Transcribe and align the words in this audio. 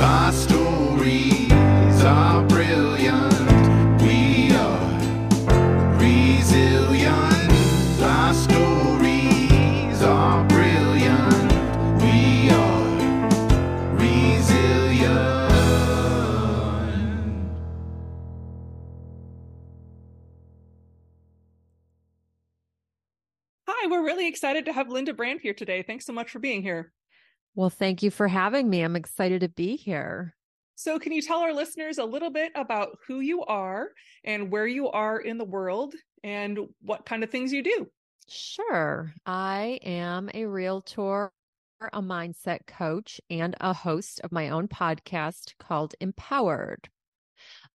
Our 0.00 0.32
stories 0.32 1.50
are 2.02 2.42
brilliant. 2.46 4.02
We 4.02 4.52
are 4.54 5.98
resilient. 5.98 7.52
Our 8.02 8.34
stories 8.34 10.02
are 10.02 10.44
brilliant. 10.48 11.52
We 12.02 12.50
are 12.50 13.96
resilient. 13.96 15.50
Hi, 23.66 23.86
we're 23.88 24.04
really 24.04 24.26
excited 24.28 24.64
to 24.66 24.72
have 24.72 24.88
Linda 24.88 25.14
Brand 25.14 25.40
here 25.42 25.54
today. 25.54 25.82
Thanks 25.82 26.04
so 26.06 26.12
much 26.12 26.30
for 26.30 26.38
being 26.38 26.62
here. 26.62 26.92
Well, 27.54 27.70
thank 27.70 28.02
you 28.02 28.10
for 28.10 28.26
having 28.26 28.68
me. 28.68 28.82
I'm 28.82 28.96
excited 28.96 29.40
to 29.42 29.48
be 29.48 29.76
here. 29.76 30.34
So, 30.74 30.98
can 30.98 31.12
you 31.12 31.22
tell 31.22 31.38
our 31.38 31.52
listeners 31.52 31.98
a 31.98 32.04
little 32.04 32.30
bit 32.30 32.50
about 32.56 32.98
who 33.06 33.20
you 33.20 33.44
are 33.44 33.90
and 34.24 34.50
where 34.50 34.66
you 34.66 34.90
are 34.90 35.20
in 35.20 35.38
the 35.38 35.44
world 35.44 35.94
and 36.24 36.58
what 36.82 37.06
kind 37.06 37.22
of 37.22 37.30
things 37.30 37.52
you 37.52 37.62
do? 37.62 37.86
Sure. 38.28 39.14
I 39.24 39.78
am 39.84 40.30
a 40.34 40.46
realtor, 40.46 41.30
a 41.92 42.02
mindset 42.02 42.66
coach, 42.66 43.20
and 43.30 43.54
a 43.60 43.72
host 43.72 44.20
of 44.24 44.32
my 44.32 44.48
own 44.48 44.66
podcast 44.66 45.52
called 45.58 45.94
Empowered. 46.00 46.88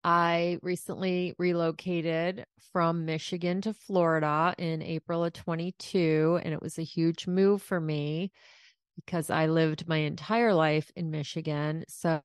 I 0.03 0.57
recently 0.61 1.35
relocated 1.37 2.45
from 2.73 3.05
Michigan 3.05 3.61
to 3.61 3.73
Florida 3.73 4.55
in 4.57 4.81
April 4.81 5.23
of 5.23 5.33
22, 5.33 6.41
and 6.43 6.53
it 6.53 6.61
was 6.61 6.77
a 6.77 6.83
huge 6.83 7.27
move 7.27 7.61
for 7.61 7.79
me 7.79 8.31
because 9.05 9.29
I 9.29 9.47
lived 9.47 9.87
my 9.87 9.97
entire 9.97 10.53
life 10.53 10.91
in 10.95 11.11
Michigan. 11.11 11.85
So 11.87 12.21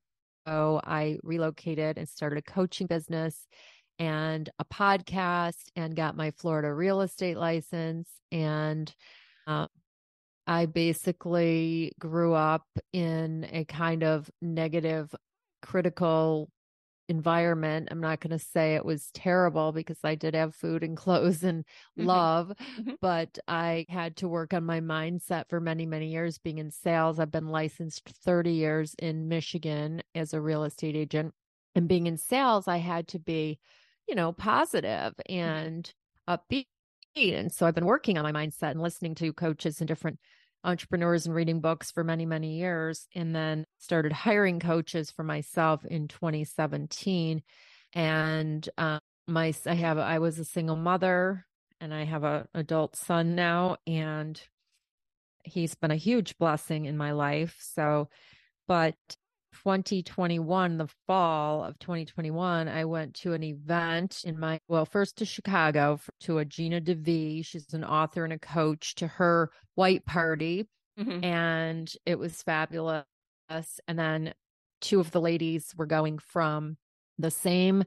I 0.47 1.17
relocated 1.23 1.97
and 1.97 2.07
started 2.07 2.37
a 2.37 2.41
coaching 2.51 2.87
business 2.87 3.47
and 3.97 4.49
a 4.59 4.65
podcast 4.65 5.63
and 5.75 5.95
got 5.95 6.17
my 6.17 6.31
Florida 6.31 6.73
real 6.73 7.01
estate 7.01 7.37
license. 7.37 8.09
And 8.31 8.93
uh, 9.47 9.67
I 10.47 10.65
basically 10.67 11.93
grew 11.99 12.33
up 12.33 12.65
in 12.93 13.47
a 13.51 13.65
kind 13.65 14.03
of 14.03 14.29
negative, 14.41 15.13
critical 15.61 16.49
environment. 17.09 17.89
I'm 17.91 17.99
not 18.01 18.19
going 18.19 18.31
to 18.31 18.39
say 18.39 18.75
it 18.75 18.85
was 18.85 19.11
terrible 19.11 19.71
because 19.71 19.99
I 20.03 20.15
did 20.15 20.33
have 20.35 20.55
food 20.55 20.83
and 20.83 20.97
clothes 20.97 21.43
and 21.43 21.65
Mhm. 21.95 22.05
love, 22.05 22.53
Mhm. 22.77 22.97
but 23.01 23.37
I 23.47 23.85
had 23.89 24.15
to 24.17 24.27
work 24.27 24.53
on 24.53 24.65
my 24.65 24.79
mindset 24.81 25.49
for 25.49 25.59
many, 25.59 25.85
many 25.85 26.11
years 26.11 26.37
being 26.37 26.57
in 26.57 26.71
sales. 26.71 27.19
I've 27.19 27.31
been 27.31 27.47
licensed 27.47 28.09
30 28.09 28.51
years 28.53 28.95
in 28.99 29.27
Michigan 29.27 30.01
as 30.15 30.33
a 30.33 30.41
real 30.41 30.63
estate 30.63 30.95
agent. 30.95 31.33
And 31.75 31.87
being 31.89 32.07
in 32.07 32.17
sales, 32.17 32.67
I 32.67 32.77
had 32.77 33.07
to 33.09 33.19
be, 33.19 33.59
you 34.07 34.15
know, 34.15 34.31
positive 34.33 35.13
and 35.29 35.93
upbeat. 36.27 36.65
And 37.15 37.51
so 37.51 37.65
I've 37.65 37.75
been 37.75 37.85
working 37.85 38.17
on 38.17 38.23
my 38.23 38.31
mindset 38.31 38.71
and 38.71 38.81
listening 38.81 39.15
to 39.15 39.31
coaches 39.33 39.79
and 39.79 39.87
different 39.87 40.19
entrepreneurs 40.65 41.25
and 41.25 41.35
reading 41.35 41.61
books 41.61 41.91
for 41.91 42.03
many, 42.03 42.25
many 42.25 42.57
years. 42.57 43.07
And 43.15 43.35
then 43.35 43.65
started 43.77 44.11
hiring 44.11 44.59
coaches 44.59 45.11
for 45.11 45.23
myself 45.23 45.85
in 45.85 46.07
2017. 46.07 47.43
And 47.93 48.69
uh, 48.77 48.99
my, 49.27 49.53
I 49.65 49.73
have, 49.75 49.97
I 49.97 50.19
was 50.19 50.39
a 50.39 50.45
single 50.45 50.75
mother 50.75 51.45
and 51.79 51.93
I 51.93 52.03
have 52.03 52.23
a 52.23 52.47
adult 52.53 52.95
son 52.95 53.35
now. 53.35 53.77
And 53.87 54.41
he's 55.43 55.75
been 55.75 55.91
a 55.91 55.95
huge 55.95 56.37
blessing 56.37 56.85
in 56.85 56.97
my 56.97 57.11
life. 57.11 57.55
So, 57.59 58.09
but 58.67 58.95
2021, 59.63 60.77
the 60.77 60.87
fall 61.07 61.63
of 61.63 61.77
2021, 61.79 62.67
I 62.67 62.85
went 62.85 63.15
to 63.15 63.33
an 63.33 63.43
event 63.43 64.21
in 64.25 64.39
my, 64.39 64.59
well, 64.67 64.85
first 64.85 65.17
to 65.17 65.25
Chicago 65.25 65.99
to 66.21 66.37
a 66.39 66.45
Gina 66.45 66.81
DeVee. 66.81 67.45
She's 67.45 67.73
an 67.73 67.83
author 67.83 68.23
and 68.23 68.33
a 68.33 68.39
coach 68.39 68.95
to 68.95 69.07
her 69.07 69.51
white 69.75 70.05
party. 70.05 70.67
Mhm. 70.99 71.23
And 71.23 71.91
it 72.05 72.17
was 72.19 72.41
fabulous. 72.43 73.05
And 73.49 73.97
then 73.99 74.33
two 74.81 74.99
of 74.99 75.11
the 75.11 75.21
ladies 75.21 75.73
were 75.75 75.85
going 75.85 76.19
from 76.19 76.77
the 77.17 77.31
same 77.31 77.83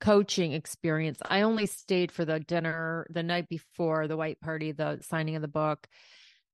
coaching 0.00 0.52
experience. 0.52 1.18
I 1.24 1.42
only 1.42 1.66
stayed 1.66 2.12
for 2.12 2.24
the 2.24 2.40
dinner 2.40 3.06
the 3.10 3.22
night 3.22 3.48
before 3.48 4.06
the 4.06 4.16
white 4.16 4.40
party, 4.40 4.72
the 4.72 5.00
signing 5.02 5.36
of 5.36 5.42
the 5.42 5.48
book. 5.48 5.86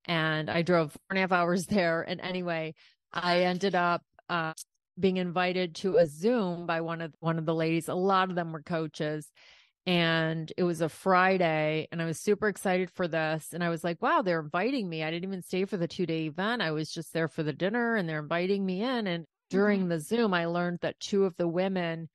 And 0.04 0.50
I 0.50 0.62
drove 0.62 0.92
four 0.92 1.00
and 1.10 1.18
a 1.18 1.20
half 1.22 1.32
hours 1.32 1.66
there. 1.68 2.02
And 2.02 2.20
anyway, 2.20 2.74
I 3.12 3.42
ended 3.42 3.74
up 3.74 4.02
uh, 4.32 4.54
being 4.98 5.18
invited 5.18 5.74
to 5.74 5.98
a 5.98 6.06
Zoom 6.06 6.66
by 6.66 6.80
one 6.80 7.02
of 7.02 7.14
one 7.20 7.38
of 7.38 7.44
the 7.44 7.54
ladies. 7.54 7.88
A 7.88 7.94
lot 7.94 8.30
of 8.30 8.34
them 8.34 8.50
were 8.50 8.62
coaches, 8.62 9.30
and 9.86 10.50
it 10.56 10.62
was 10.64 10.80
a 10.80 10.88
Friday, 10.88 11.86
and 11.92 12.00
I 12.00 12.06
was 12.06 12.18
super 12.18 12.48
excited 12.48 12.90
for 12.90 13.06
this. 13.06 13.52
And 13.52 13.62
I 13.62 13.68
was 13.68 13.84
like, 13.84 14.00
"Wow, 14.00 14.22
they're 14.22 14.40
inviting 14.40 14.88
me! 14.88 15.04
I 15.04 15.10
didn't 15.10 15.28
even 15.28 15.42
stay 15.42 15.66
for 15.66 15.76
the 15.76 15.86
two 15.86 16.06
day 16.06 16.26
event. 16.26 16.62
I 16.62 16.70
was 16.72 16.90
just 16.90 17.12
there 17.12 17.28
for 17.28 17.42
the 17.42 17.52
dinner, 17.52 17.94
and 17.96 18.08
they're 18.08 18.20
inviting 18.22 18.64
me 18.64 18.82
in." 18.82 19.06
And 19.06 19.26
during 19.50 19.88
the 19.88 20.00
Zoom, 20.00 20.32
I 20.32 20.46
learned 20.46 20.78
that 20.80 20.98
two 20.98 21.26
of 21.26 21.36
the 21.36 21.48
women 21.48 22.08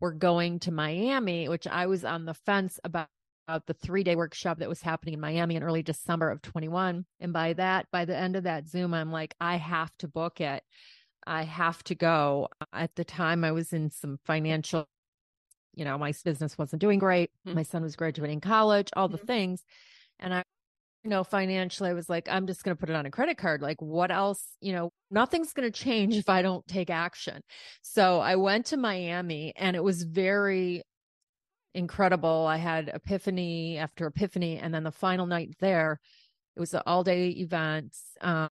were 0.00 0.12
going 0.12 0.58
to 0.60 0.72
Miami, 0.72 1.48
which 1.48 1.68
I 1.68 1.86
was 1.86 2.04
on 2.04 2.24
the 2.24 2.34
fence 2.34 2.80
about 2.82 3.08
about 3.48 3.66
the 3.66 3.74
three 3.74 4.04
day 4.04 4.16
workshop 4.16 4.58
that 4.58 4.68
was 4.68 4.82
happening 4.82 5.14
in 5.14 5.20
Miami 5.20 5.56
in 5.56 5.62
early 5.62 5.82
December 5.82 6.30
of 6.30 6.42
21. 6.42 7.04
And 7.20 7.32
by 7.32 7.52
that, 7.54 7.86
by 7.92 8.04
the 8.04 8.16
end 8.16 8.36
of 8.36 8.44
that 8.44 8.68
Zoom, 8.68 8.94
I'm 8.94 9.10
like, 9.10 9.34
I 9.40 9.56
have 9.56 9.90
to 9.98 10.08
book 10.08 10.40
it. 10.40 10.62
I 11.26 11.42
have 11.44 11.82
to 11.84 11.94
go. 11.94 12.48
At 12.72 12.94
the 12.96 13.04
time, 13.04 13.44
I 13.44 13.52
was 13.52 13.72
in 13.72 13.90
some 13.90 14.18
financial, 14.24 14.86
you 15.74 15.84
know, 15.84 15.98
my 15.98 16.12
business 16.24 16.58
wasn't 16.58 16.80
doing 16.80 16.98
great. 16.98 17.30
Mhm. 17.46 17.54
My 17.54 17.62
son 17.62 17.82
was 17.82 17.96
graduating 17.96 18.40
college, 18.40 18.90
all 18.96 19.08
the 19.08 19.18
Mhm. 19.18 19.26
things. 19.26 19.64
And 20.20 20.34
I, 20.34 20.44
you 21.04 21.10
know, 21.10 21.24
financially, 21.24 21.90
I 21.90 21.94
was 21.94 22.08
like, 22.10 22.28
I'm 22.28 22.46
just 22.46 22.64
going 22.64 22.76
to 22.76 22.80
put 22.80 22.90
it 22.90 22.96
on 22.96 23.06
a 23.06 23.10
credit 23.10 23.38
card. 23.38 23.62
Like, 23.62 23.80
what 23.82 24.10
else? 24.12 24.56
You 24.60 24.72
know, 24.74 24.90
nothing's 25.10 25.52
going 25.54 25.70
to 25.70 25.78
change 25.84 26.16
if 26.16 26.28
I 26.28 26.42
don't 26.42 26.66
take 26.68 26.90
action. 26.90 27.42
So 27.82 28.20
I 28.20 28.36
went 28.36 28.66
to 28.66 28.76
Miami 28.78 29.54
and 29.56 29.76
it 29.76 29.84
was 29.84 30.04
very 30.04 30.82
incredible. 31.74 32.46
I 32.46 32.56
had 32.58 32.90
epiphany 32.94 33.78
after 33.78 34.06
epiphany. 34.06 34.58
And 34.58 34.74
then 34.74 34.84
the 34.84 34.92
final 34.92 35.26
night 35.26 35.56
there, 35.60 36.00
it 36.56 36.60
was 36.60 36.74
an 36.74 36.82
all 36.86 37.04
day 37.04 37.30
event. 37.30 37.96
Um, 38.20 38.48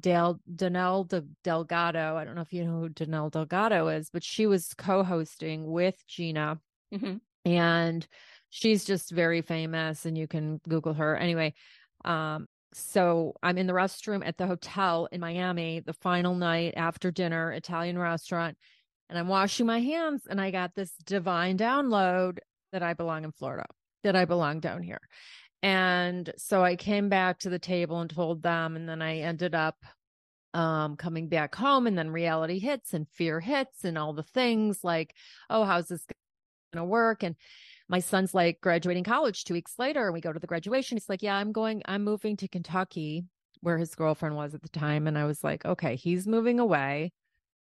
Dale 0.00 0.40
Danelle 0.54 1.08
De, 1.08 1.24
Delgado. 1.42 2.16
I 2.16 2.24
don't 2.24 2.34
know 2.34 2.42
if 2.42 2.52
you 2.52 2.64
know 2.64 2.80
who 2.80 2.88
Danelle 2.88 3.30
Delgado 3.30 3.88
is, 3.88 4.10
but 4.10 4.22
she 4.24 4.46
was 4.46 4.74
co-hosting 4.74 5.70
with 5.70 5.96
Gina, 6.06 6.60
Mhm. 6.92 7.20
and 7.44 8.06
she's 8.50 8.84
just 8.84 9.10
very 9.10 9.42
famous. 9.42 10.06
And 10.06 10.16
you 10.16 10.26
can 10.28 10.58
Google 10.68 10.94
her 10.94 11.16
anyway. 11.16 11.54
Um, 12.04 12.46
so 12.74 13.34
I'm 13.42 13.58
in 13.58 13.66
the 13.66 13.72
restroom 13.72 14.26
at 14.26 14.36
the 14.36 14.46
hotel 14.46 15.06
in 15.12 15.20
Miami, 15.20 15.80
the 15.80 15.92
final 15.92 16.34
night 16.34 16.74
after 16.76 17.10
dinner, 17.10 17.52
Italian 17.52 17.98
restaurant, 17.98 18.56
and 19.08 19.18
I'm 19.18 19.28
washing 19.28 19.66
my 19.66 19.80
hands, 19.80 20.26
and 20.26 20.40
I 20.40 20.50
got 20.50 20.74
this 20.74 20.94
divine 21.04 21.58
download 21.58 22.38
that 22.72 22.82
I 22.82 22.94
belong 22.94 23.24
in 23.24 23.32
Florida, 23.32 23.66
that 24.04 24.16
I 24.16 24.24
belong 24.24 24.60
down 24.60 24.82
here. 24.82 25.00
And 25.62 26.32
so 26.36 26.64
I 26.64 26.76
came 26.76 27.08
back 27.08 27.38
to 27.40 27.50
the 27.50 27.58
table 27.58 28.00
and 28.00 28.10
told 28.10 28.42
them, 28.42 28.76
and 28.76 28.88
then 28.88 29.00
I 29.02 29.18
ended 29.18 29.54
up 29.54 29.76
um 30.54 30.96
coming 30.96 31.28
back 31.28 31.54
home 31.54 31.86
and 31.86 31.96
then 31.96 32.10
reality 32.10 32.58
hits 32.58 32.92
and 32.92 33.08
fear 33.08 33.40
hits 33.40 33.84
and 33.84 33.96
all 33.96 34.12
the 34.12 34.22
things 34.22 34.84
like 34.84 35.14
oh 35.48 35.64
how's 35.64 35.88
this 35.88 36.04
going 36.72 36.84
to 36.84 36.84
work? 36.84 37.22
And 37.22 37.36
my 37.88 38.00
son's 38.00 38.34
like 38.34 38.60
graduating 38.60 39.04
college 39.04 39.44
2 39.44 39.54
weeks 39.54 39.74
later 39.78 40.04
and 40.04 40.14
we 40.14 40.20
go 40.20 40.32
to 40.32 40.38
the 40.38 40.46
graduation. 40.46 40.96
He's 40.96 41.08
like 41.08 41.22
yeah 41.22 41.36
I'm 41.36 41.52
going 41.52 41.82
I'm 41.86 42.04
moving 42.04 42.36
to 42.38 42.48
Kentucky 42.48 43.24
where 43.60 43.78
his 43.78 43.94
girlfriend 43.94 44.34
was 44.36 44.54
at 44.54 44.62
the 44.62 44.68
time 44.68 45.06
and 45.06 45.16
I 45.16 45.24
was 45.24 45.42
like 45.44 45.64
okay 45.64 45.96
he's 45.96 46.26
moving 46.26 46.60
away. 46.60 47.12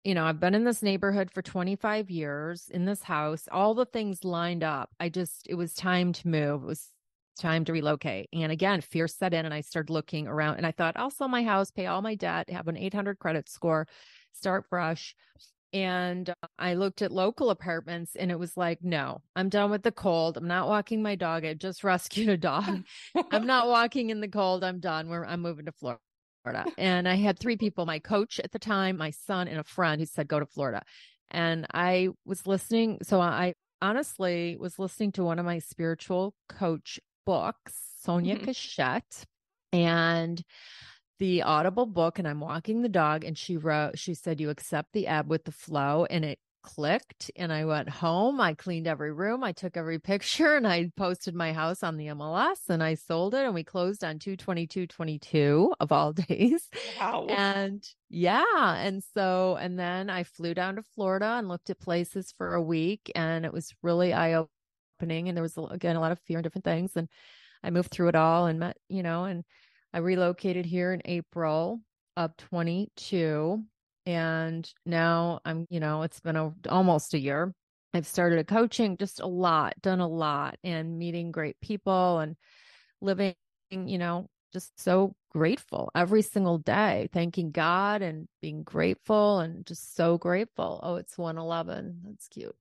You 0.03 0.15
know 0.15 0.25
I've 0.25 0.39
been 0.39 0.55
in 0.55 0.65
this 0.65 0.83
neighborhood 0.83 1.31
for 1.31 1.41
25 1.41 2.09
years 2.09 2.69
in 2.69 2.85
this 2.85 3.03
house 3.03 3.47
all 3.51 3.73
the 3.73 3.85
things 3.85 4.23
lined 4.23 4.63
up. 4.63 4.89
I 4.99 5.09
just 5.09 5.47
it 5.49 5.55
was 5.55 5.73
time 5.73 6.13
to 6.13 6.27
move. 6.27 6.63
It 6.63 6.67
was 6.67 6.89
time 7.35 7.65
to 7.65 7.73
relocate. 7.73 8.29
And 8.33 8.51
again, 8.51 8.81
fear 8.81 9.07
set 9.07 9.33
in 9.33 9.45
and 9.45 9.53
I 9.53 9.61
started 9.61 9.91
looking 9.91 10.27
around 10.27 10.57
and 10.57 10.65
I 10.65 10.71
thought, 10.71 10.95
I'll 10.97 11.11
sell 11.11 11.27
my 11.27 11.43
house, 11.43 11.71
pay 11.71 11.87
all 11.87 12.01
my 12.01 12.15
debt, 12.15 12.49
have 12.49 12.67
an 12.67 12.77
800 12.77 13.19
credit 13.19 13.49
score, 13.49 13.87
start 14.33 14.65
fresh. 14.69 15.15
And 15.73 16.29
uh, 16.29 16.47
I 16.57 16.75
looked 16.75 17.01
at 17.01 17.11
local 17.11 17.49
apartments 17.49 18.15
and 18.15 18.31
it 18.31 18.39
was 18.39 18.55
like, 18.55 18.79
no, 18.81 19.21
I'm 19.35 19.49
done 19.49 19.71
with 19.71 19.83
the 19.83 19.91
cold. 19.91 20.37
I'm 20.37 20.47
not 20.47 20.67
walking 20.67 21.03
my 21.03 21.15
dog. 21.15 21.43
I 21.45 21.53
just 21.53 21.83
rescued 21.83 22.29
a 22.29 22.37
dog. 22.37 22.83
I'm 23.31 23.45
not 23.47 23.67
walking 23.67 24.09
in 24.09 24.21
the 24.21 24.27
cold. 24.27 24.63
I'm 24.63 24.79
done. 24.79 25.09
We're, 25.09 25.25
I'm 25.25 25.41
moving 25.41 25.65
to 25.65 25.73
Florida. 25.73 25.99
And 26.77 27.09
I 27.09 27.15
had 27.15 27.39
three 27.39 27.57
people 27.57 27.85
my 27.85 27.99
coach 27.99 28.39
at 28.39 28.51
the 28.51 28.59
time, 28.59 28.97
my 28.97 29.09
son, 29.09 29.47
and 29.47 29.59
a 29.59 29.63
friend 29.63 29.99
who 29.99 30.05
said, 30.05 30.27
go 30.27 30.39
to 30.39 30.45
Florida. 30.45 30.83
And 31.31 31.65
I 31.73 32.09
was 32.23 32.45
listening. 32.45 32.99
So 33.01 33.19
I 33.19 33.55
honestly 33.81 34.55
was 34.59 34.79
listening 34.79 35.11
to 35.13 35.23
one 35.23 35.39
of 35.39 35.45
my 35.45 35.59
spiritual 35.59 36.33
coach 36.47 36.99
books, 37.25 37.73
Sonia 38.01 38.37
Mhm. 38.37 38.45
Choquette. 38.45 39.25
And 39.73 40.43
the 41.19 41.43
audible 41.43 41.85
book 41.85 42.19
and 42.19 42.27
I'm 42.27 42.39
walking 42.41 42.81
the 42.81 42.89
dog 42.89 43.23
and 43.23 43.37
she 43.37 43.57
wrote 43.57 43.97
she 43.97 44.13
said 44.13 44.41
you 44.41 44.49
accept 44.49 44.91
the 44.93 45.07
ebb 45.07 45.29
with 45.29 45.45
the 45.45 45.51
flow 45.51 46.05
and 46.09 46.25
it 46.25 46.39
clicked 46.63 47.31
and 47.35 47.53
I 47.53 47.65
went 47.65 47.89
home. 47.89 48.41
I 48.41 48.53
cleaned 48.55 48.87
every 48.87 49.13
room. 49.13 49.43
I 49.43 49.51
took 49.53 49.77
every 49.77 49.99
picture 50.11 50.55
and 50.55 50.67
I 50.67 50.91
posted 50.97 51.35
my 51.35 51.53
house 51.53 51.83
on 51.83 51.97
the 51.97 52.07
MLS 52.07 52.69
and 52.69 52.83
I 52.83 52.95
sold 52.95 53.35
it 53.35 53.45
and 53.45 53.53
we 53.53 53.63
closed 53.63 54.03
on 54.03 54.19
22222 54.19 55.73
of 55.79 55.91
all 55.91 56.13
days. 56.29 56.69
Wow. 56.99 57.27
And 57.29 57.83
yeah. 58.09 58.75
And 58.77 59.03
so, 59.03 59.55
and 59.57 59.77
then 59.79 60.09
I 60.09 60.23
flew 60.23 60.53
down 60.53 60.75
to 60.77 60.83
Florida 60.83 61.35
and 61.37 61.47
looked 61.47 61.69
at 61.69 61.79
places 61.79 62.33
for 62.37 62.53
a 62.55 62.61
week 62.61 63.11
and 63.15 63.45
it 63.45 63.53
was 63.53 63.73
really 63.83 64.13
eye 64.13 64.33
opening. 64.97 65.27
And 65.27 65.37
there 65.37 65.43
was, 65.43 65.57
again, 65.71 65.95
a 65.95 65.99
lot 66.01 66.11
of 66.11 66.19
fear 66.19 66.37
and 66.37 66.43
different 66.43 66.65
things. 66.65 66.95
And 66.95 67.07
I 67.63 67.69
moved 67.69 67.91
through 67.91 68.09
it 68.09 68.15
all 68.15 68.45
and 68.47 68.59
met, 68.59 68.77
you 68.89 69.03
know, 69.03 69.25
and 69.25 69.43
I 69.93 69.99
relocated 69.99 70.65
here 70.65 70.93
in 70.93 71.01
April 71.05 71.81
of 72.17 72.35
22 72.37 73.63
and 74.05 74.71
now 74.85 75.39
I'm, 75.45 75.65
you 75.69 75.79
know, 75.79 76.03
it's 76.03 76.19
been 76.19 76.35
a, 76.35 76.53
almost 76.69 77.15
a 77.15 77.19
year. 77.19 77.53
I've 77.93 78.05
started 78.05 78.39
a 78.39 78.43
coaching, 78.43 78.97
just 78.97 79.19
a 79.19 79.25
lot, 79.25 79.73
done 79.81 79.99
a 79.99 80.07
lot, 80.07 80.57
and 80.63 80.99
meeting 80.99 81.31
great 81.31 81.59
people 81.61 82.19
and 82.19 82.35
living, 83.01 83.35
you 83.71 83.97
know, 83.97 84.27
just 84.53 84.79
so 84.79 85.15
grateful 85.31 85.91
every 85.95 86.21
single 86.21 86.57
day, 86.59 87.09
thanking 87.13 87.51
God 87.51 88.01
and 88.01 88.27
being 88.41 88.63
grateful 88.63 89.39
and 89.39 89.65
just 89.65 89.95
so 89.95 90.17
grateful. 90.17 90.79
Oh, 90.83 90.95
it's 90.95 91.17
111. 91.17 92.01
That's 92.05 92.27
cute. 92.27 92.55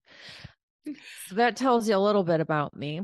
So 1.28 1.36
that 1.36 1.56
tells 1.56 1.88
you 1.88 1.96
a 1.96 1.98
little 1.98 2.25
bit 2.25 2.40
about 2.40 2.76
me. 2.76 3.00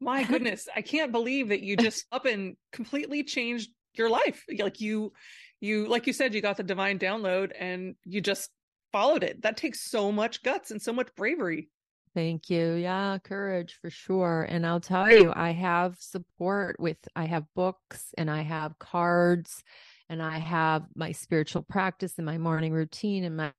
My 0.00 0.22
goodness, 0.22 0.68
I 0.74 0.82
can't 0.82 1.12
believe 1.12 1.48
that 1.48 1.62
you 1.62 1.76
just 1.76 2.06
up 2.12 2.24
and 2.24 2.56
completely 2.72 3.24
changed 3.24 3.70
your 3.94 4.08
life. 4.08 4.44
Like 4.58 4.80
you 4.80 5.12
you 5.60 5.88
like 5.88 6.06
you 6.06 6.12
said 6.12 6.34
you 6.34 6.40
got 6.40 6.56
the 6.56 6.62
divine 6.62 6.98
download 6.98 7.52
and 7.58 7.96
you 8.04 8.20
just 8.20 8.50
followed 8.92 9.24
it. 9.24 9.42
That 9.42 9.56
takes 9.56 9.90
so 9.90 10.12
much 10.12 10.42
guts 10.42 10.70
and 10.70 10.80
so 10.80 10.92
much 10.92 11.08
bravery. 11.16 11.68
Thank 12.14 12.48
you. 12.48 12.74
Yeah 12.74 13.18
courage 13.18 13.78
for 13.80 13.90
sure. 13.90 14.46
And 14.48 14.66
i'll 14.66 14.80
tell 14.80 15.10
you 15.10 15.32
i 15.34 15.50
have 15.50 15.96
support 15.98 16.78
with 16.78 16.96
i 17.16 17.24
have 17.24 17.44
books 17.54 18.14
and 18.16 18.30
i 18.30 18.42
have 18.42 18.78
cards 18.78 19.62
and 20.08 20.22
i 20.22 20.38
have 20.38 20.84
my 20.94 21.12
spiritual 21.12 21.62
practice 21.62 22.14
and 22.16 22.26
my 22.26 22.38
morning 22.38 22.72
routine 22.72 23.24
and 23.24 23.36
my 23.36 23.52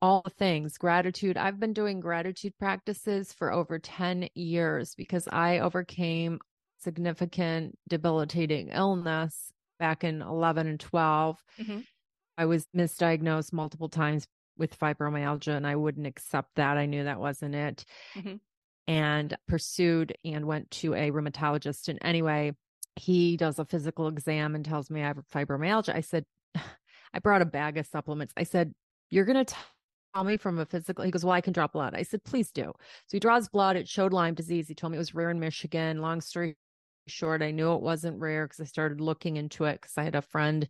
all 0.00 0.22
the 0.22 0.30
things 0.30 0.78
gratitude 0.78 1.36
i've 1.36 1.60
been 1.60 1.72
doing 1.72 2.00
gratitude 2.00 2.52
practices 2.58 3.32
for 3.32 3.52
over 3.52 3.78
10 3.78 4.28
years 4.34 4.94
because 4.94 5.28
i 5.30 5.58
overcame 5.58 6.38
significant 6.82 7.78
debilitating 7.88 8.68
illness 8.68 9.52
back 9.78 10.04
in 10.04 10.22
11 10.22 10.66
and 10.66 10.80
12. 10.80 11.42
Mm-hmm. 11.60 11.80
I 12.38 12.44
was 12.44 12.66
misdiagnosed 12.76 13.52
multiple 13.52 13.88
times 13.88 14.26
with 14.56 14.78
fibromyalgia 14.78 15.56
and 15.56 15.66
I 15.66 15.76
wouldn't 15.76 16.06
accept 16.06 16.50
that. 16.56 16.76
I 16.76 16.86
knew 16.86 17.04
that 17.04 17.20
wasn't 17.20 17.54
it. 17.54 17.84
Mm-hmm. 18.14 18.36
And 18.86 19.36
pursued 19.46 20.14
and 20.24 20.46
went 20.46 20.70
to 20.72 20.94
a 20.94 21.10
rheumatologist. 21.10 21.88
And 21.88 21.98
anyway, 22.02 22.52
he 22.96 23.36
does 23.36 23.58
a 23.58 23.64
physical 23.64 24.08
exam 24.08 24.54
and 24.54 24.64
tells 24.64 24.90
me 24.90 25.02
I 25.02 25.08
have 25.08 25.20
fibromyalgia. 25.32 25.94
I 25.94 26.00
said, 26.00 26.24
I 26.54 27.18
brought 27.20 27.42
a 27.42 27.46
bag 27.46 27.78
of 27.78 27.86
supplements. 27.86 28.32
I 28.36 28.44
said, 28.44 28.72
You're 29.10 29.24
going 29.24 29.44
to 29.44 29.54
tell 30.14 30.24
me 30.24 30.36
from 30.36 30.58
a 30.58 30.66
physical. 30.66 31.04
He 31.04 31.10
goes, 31.10 31.24
Well, 31.24 31.34
I 31.34 31.40
can 31.40 31.52
draw 31.52 31.66
blood. 31.66 31.94
I 31.94 32.02
said, 32.02 32.24
Please 32.24 32.50
do. 32.50 32.72
So 33.06 33.12
he 33.12 33.20
draws 33.20 33.48
blood. 33.48 33.76
It 33.76 33.88
showed 33.88 34.12
Lyme 34.12 34.34
disease. 34.34 34.68
He 34.68 34.74
told 34.74 34.92
me 34.92 34.96
it 34.96 35.00
was 35.00 35.14
rare 35.14 35.30
in 35.30 35.40
Michigan. 35.40 36.00
Long 36.00 36.20
story 36.20 36.56
short, 37.06 37.42
I 37.42 37.50
knew 37.50 37.72
it 37.72 37.82
wasn't 37.82 38.20
rare 38.20 38.46
because 38.46 38.60
I 38.60 38.64
started 38.64 39.00
looking 39.00 39.36
into 39.36 39.64
it 39.64 39.80
because 39.80 39.96
I 39.96 40.04
had 40.04 40.14
a 40.14 40.22
friend 40.22 40.68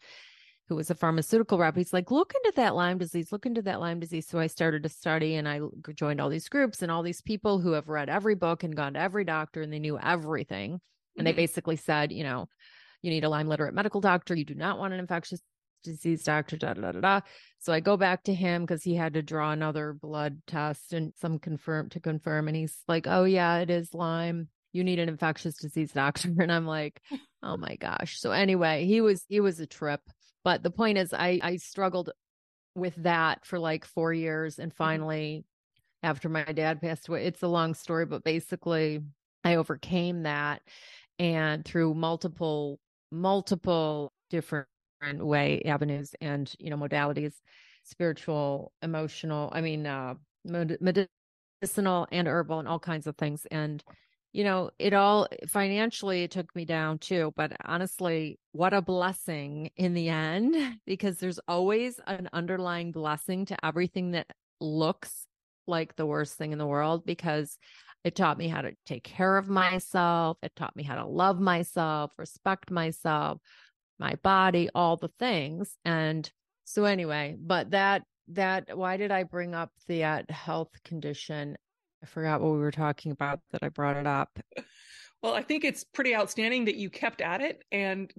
who 0.68 0.76
was 0.76 0.88
a 0.88 0.94
pharmaceutical 0.94 1.58
rep. 1.58 1.76
He's 1.76 1.92
like, 1.92 2.12
look 2.12 2.32
into 2.32 2.56
that 2.56 2.76
Lyme 2.76 2.96
disease, 2.96 3.32
look 3.32 3.44
into 3.44 3.60
that 3.62 3.80
Lyme 3.80 3.98
disease. 3.98 4.28
So 4.28 4.38
I 4.38 4.46
started 4.46 4.84
to 4.84 4.88
study 4.88 5.34
and 5.34 5.48
I 5.48 5.60
joined 5.94 6.20
all 6.20 6.28
these 6.28 6.48
groups 6.48 6.80
and 6.80 6.92
all 6.92 7.02
these 7.02 7.20
people 7.20 7.58
who 7.58 7.72
have 7.72 7.88
read 7.88 8.08
every 8.08 8.36
book 8.36 8.62
and 8.62 8.76
gone 8.76 8.94
to 8.94 9.00
every 9.00 9.24
doctor 9.24 9.62
and 9.62 9.72
they 9.72 9.80
knew 9.80 9.98
everything. 9.98 10.72
And 10.72 10.80
mm-hmm. 10.80 11.24
they 11.24 11.32
basically 11.32 11.74
said, 11.74 12.12
you 12.12 12.22
know, 12.22 12.46
you 13.02 13.10
need 13.10 13.24
a 13.24 13.28
Lyme 13.28 13.48
literate 13.48 13.74
medical 13.74 14.00
doctor. 14.00 14.34
You 14.34 14.44
do 14.44 14.54
not 14.54 14.78
want 14.78 14.94
an 14.94 15.00
infectious 15.00 15.40
disease 15.82 16.22
doctor, 16.24 16.56
da 16.56 16.74
da 16.74 16.92
da 16.92 17.00
da. 17.00 17.20
So 17.58 17.72
I 17.72 17.80
go 17.80 17.96
back 17.96 18.24
to 18.24 18.34
him 18.34 18.62
because 18.62 18.82
he 18.82 18.94
had 18.94 19.14
to 19.14 19.22
draw 19.22 19.52
another 19.52 19.92
blood 19.92 20.42
test 20.46 20.92
and 20.92 21.12
some 21.20 21.38
confirm 21.38 21.90
to 21.90 22.00
confirm. 22.00 22.48
And 22.48 22.56
he's 22.56 22.76
like, 22.88 23.06
oh, 23.06 23.24
yeah, 23.24 23.58
it 23.58 23.70
is 23.70 23.92
Lyme 23.94 24.48
you 24.72 24.84
need 24.84 24.98
an 24.98 25.08
infectious 25.08 25.56
disease 25.56 25.92
doctor 25.94 26.28
and 26.40 26.52
i'm 26.52 26.66
like 26.66 27.00
oh 27.42 27.56
my 27.56 27.76
gosh 27.76 28.18
so 28.18 28.30
anyway 28.30 28.84
he 28.84 29.00
was 29.00 29.24
he 29.28 29.40
was 29.40 29.60
a 29.60 29.66
trip 29.66 30.00
but 30.44 30.62
the 30.62 30.70
point 30.70 30.98
is 30.98 31.12
i 31.12 31.38
i 31.42 31.56
struggled 31.56 32.10
with 32.74 32.94
that 33.02 33.44
for 33.44 33.58
like 33.58 33.84
4 33.84 34.12
years 34.12 34.58
and 34.58 34.72
mm-hmm. 34.72 34.82
finally 34.82 35.44
after 36.02 36.28
my 36.28 36.44
dad 36.44 36.80
passed 36.80 37.08
away 37.08 37.26
it's 37.26 37.42
a 37.42 37.48
long 37.48 37.74
story 37.74 38.06
but 38.06 38.24
basically 38.24 39.00
i 39.44 39.56
overcame 39.56 40.22
that 40.22 40.62
and 41.18 41.64
through 41.64 41.94
multiple 41.94 42.78
multiple 43.10 44.12
different 44.30 44.68
way 45.18 45.62
avenues 45.62 46.14
and 46.20 46.52
you 46.58 46.70
know 46.70 46.76
modalities 46.76 47.32
spiritual 47.84 48.72
emotional 48.82 49.50
i 49.52 49.60
mean 49.60 49.86
uh 49.86 50.14
medicinal 50.44 52.06
and 52.10 52.28
herbal 52.28 52.58
and 52.58 52.68
all 52.68 52.78
kinds 52.78 53.06
of 53.06 53.16
things. 53.16 53.46
And 53.50 53.82
you 54.32 54.44
know, 54.44 54.70
it 54.78 54.92
all 54.92 55.26
financially 55.48 56.22
it 56.22 56.30
took 56.30 56.54
me 56.54 56.64
down 56.64 56.98
too, 56.98 57.32
but 57.36 57.52
honestly, 57.64 58.38
what 58.52 58.72
a 58.72 58.80
blessing 58.80 59.70
in 59.76 59.92
the 59.94 60.08
end 60.08 60.54
because 60.86 61.18
there's 61.18 61.40
always 61.48 62.00
an 62.06 62.28
underlying 62.32 62.92
blessing 62.92 63.44
to 63.46 63.64
everything 63.64 64.12
that 64.12 64.28
looks 64.60 65.26
like 65.66 65.96
the 65.96 66.06
worst 66.06 66.36
thing 66.36 66.52
in 66.52 66.58
the 66.58 66.66
world 66.66 67.04
because 67.04 67.58
it 68.04 68.14
taught 68.14 68.38
me 68.38 68.48
how 68.48 68.62
to 68.62 68.72
take 68.86 69.04
care 69.04 69.36
of 69.36 69.48
myself, 69.48 70.38
it 70.42 70.54
taught 70.56 70.74
me 70.76 70.84
how 70.84 70.94
to 70.94 71.04
love 71.04 71.38
myself, 71.38 72.12
respect 72.16 72.70
myself, 72.70 73.38
my 74.00 74.14
body, 74.22 74.68
all 74.74 74.96
the 74.96 75.12
things. 75.18 75.76
And 75.84 76.28
so 76.64 76.84
anyway, 76.84 77.36
but 77.38 77.70
that 77.70 78.02
that 78.28 78.76
why 78.76 78.96
did 78.96 79.10
I 79.10 79.24
bring 79.24 79.54
up 79.54 79.70
the 79.86 80.04
uh, 80.04 80.22
health 80.28 80.72
condition? 80.84 81.56
I 82.02 82.06
forgot 82.06 82.40
what 82.40 82.52
we 82.52 82.58
were 82.58 82.70
talking 82.70 83.12
about 83.12 83.40
that 83.52 83.62
I 83.62 83.68
brought 83.68 83.96
it 83.96 84.06
up. 84.06 84.30
Well, 85.22 85.34
I 85.34 85.42
think 85.42 85.64
it's 85.64 85.84
pretty 85.84 86.16
outstanding 86.16 86.64
that 86.64 86.76
you 86.76 86.88
kept 86.88 87.20
at 87.20 87.42
it. 87.42 87.62
And 87.70 88.10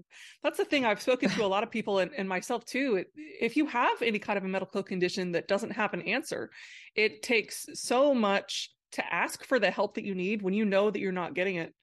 that's 0.43 0.59
the 0.59 0.65
thing 0.65 0.85
I've 0.85 1.01
spoken 1.01 1.29
to 1.31 1.43
a 1.43 1.47
lot 1.47 1.63
of 1.63 1.71
people 1.71 1.97
and, 1.97 2.11
and 2.15 2.29
myself 2.29 2.63
too. 2.63 3.03
If 3.15 3.57
you 3.57 3.65
have 3.65 4.03
any 4.03 4.19
kind 4.19 4.37
of 4.37 4.45
a 4.45 4.47
medical 4.47 4.83
condition 4.83 5.31
that 5.31 5.47
doesn't 5.47 5.71
have 5.71 5.95
an 5.95 6.03
answer, 6.03 6.51
it 6.95 7.23
takes 7.23 7.65
so 7.73 8.13
much 8.13 8.69
to 8.91 9.13
ask 9.13 9.43
for 9.45 9.57
the 9.57 9.71
help 9.71 9.95
that 9.95 10.05
you 10.05 10.13
need 10.13 10.43
when 10.43 10.53
you 10.53 10.63
know 10.63 10.91
that 10.91 10.99
you're 10.99 11.11
not 11.11 11.33
getting 11.33 11.55
it. 11.55 11.73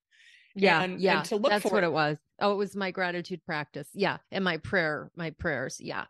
Yeah. 0.54 0.82
And, 0.82 1.00
yeah. 1.00 1.18
And 1.18 1.24
to 1.26 1.36
look 1.36 1.50
that's 1.50 1.64
what 1.64 1.84
it. 1.84 1.88
it 1.88 1.92
was. 1.92 2.16
Oh, 2.40 2.52
it 2.52 2.56
was 2.56 2.76
my 2.76 2.90
gratitude 2.90 3.40
practice. 3.44 3.88
Yeah. 3.94 4.18
And 4.30 4.44
my 4.44 4.58
prayer, 4.58 5.10
my 5.16 5.30
prayers. 5.30 5.80
Yeah. 5.80 6.04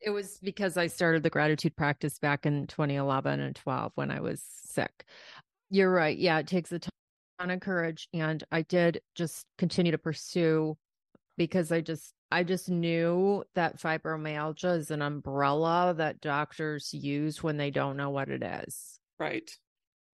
It 0.00 0.10
was 0.10 0.38
because 0.42 0.76
I 0.76 0.86
started 0.86 1.22
the 1.22 1.30
gratitude 1.30 1.76
practice 1.76 2.18
back 2.18 2.46
in 2.46 2.66
2011 2.66 3.40
and 3.40 3.54
12 3.54 3.92
when 3.96 4.10
I 4.10 4.20
was 4.20 4.42
sick. 4.64 5.04
You're 5.70 5.90
right. 5.90 6.16
Yeah, 6.16 6.38
it 6.38 6.46
takes 6.46 6.72
a 6.72 6.78
ton 6.78 7.50
of 7.50 7.60
courage. 7.60 8.08
And 8.14 8.42
I 8.50 8.62
did 8.62 9.02
just 9.14 9.44
continue 9.58 9.92
to 9.92 9.98
pursue 9.98 10.76
because 11.36 11.70
I 11.72 11.80
just 11.80 12.14
I 12.32 12.44
just 12.44 12.68
knew 12.68 13.44
that 13.54 13.80
fibromyalgia 13.80 14.76
is 14.76 14.90
an 14.90 15.02
umbrella 15.02 15.94
that 15.96 16.20
doctors 16.20 16.94
use 16.94 17.42
when 17.42 17.56
they 17.56 17.70
don't 17.70 17.96
know 17.96 18.10
what 18.10 18.28
it 18.28 18.42
is. 18.42 19.00
Right. 19.18 19.50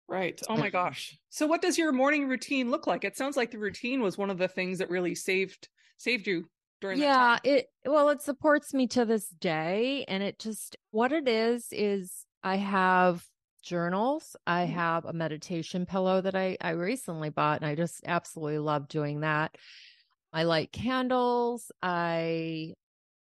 Right. 0.08 0.40
Oh 0.48 0.56
my 0.56 0.70
gosh. 0.70 1.18
So 1.30 1.46
what 1.46 1.62
does 1.62 1.78
your 1.78 1.92
morning 1.92 2.28
routine 2.28 2.70
look 2.70 2.86
like? 2.86 3.04
It 3.04 3.16
sounds 3.16 3.36
like 3.36 3.50
the 3.50 3.58
routine 3.58 4.00
was 4.00 4.18
one 4.18 4.30
of 4.30 4.38
the 4.38 4.48
things 4.48 4.78
that 4.78 4.90
really 4.90 5.14
saved 5.14 5.68
saved 5.96 6.26
you 6.26 6.44
during 6.80 7.00
yeah 7.00 7.38
it 7.44 7.70
well 7.86 8.08
it 8.10 8.20
supports 8.20 8.74
me 8.74 8.86
to 8.86 9.04
this 9.04 9.28
day 9.28 10.04
and 10.08 10.22
it 10.22 10.38
just 10.38 10.76
what 10.90 11.12
it 11.12 11.28
is 11.28 11.68
is 11.72 12.26
i 12.42 12.56
have 12.56 13.24
journals 13.62 14.36
i 14.46 14.64
mm-hmm. 14.64 14.74
have 14.74 15.04
a 15.06 15.12
meditation 15.12 15.86
pillow 15.86 16.20
that 16.20 16.34
i 16.34 16.56
i 16.60 16.70
recently 16.70 17.30
bought 17.30 17.60
and 17.60 17.70
i 17.70 17.74
just 17.74 18.02
absolutely 18.06 18.58
love 18.58 18.88
doing 18.88 19.20
that 19.20 19.54
i 20.32 20.42
light 20.42 20.72
candles 20.72 21.72
i 21.82 22.74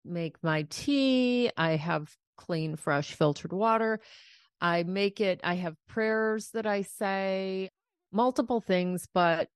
make 0.04 0.36
my 0.42 0.66
tea 0.68 1.50
i 1.56 1.76
have 1.76 2.14
clean 2.36 2.76
fresh 2.76 3.14
filtered 3.14 3.52
water 3.52 4.00
i 4.60 4.82
make 4.82 5.20
it 5.20 5.40
i 5.44 5.54
have 5.54 5.74
prayers 5.88 6.50
that 6.50 6.66
i 6.66 6.82
say 6.82 7.68
multiple 8.12 8.60
things 8.60 9.06
but 9.12 9.48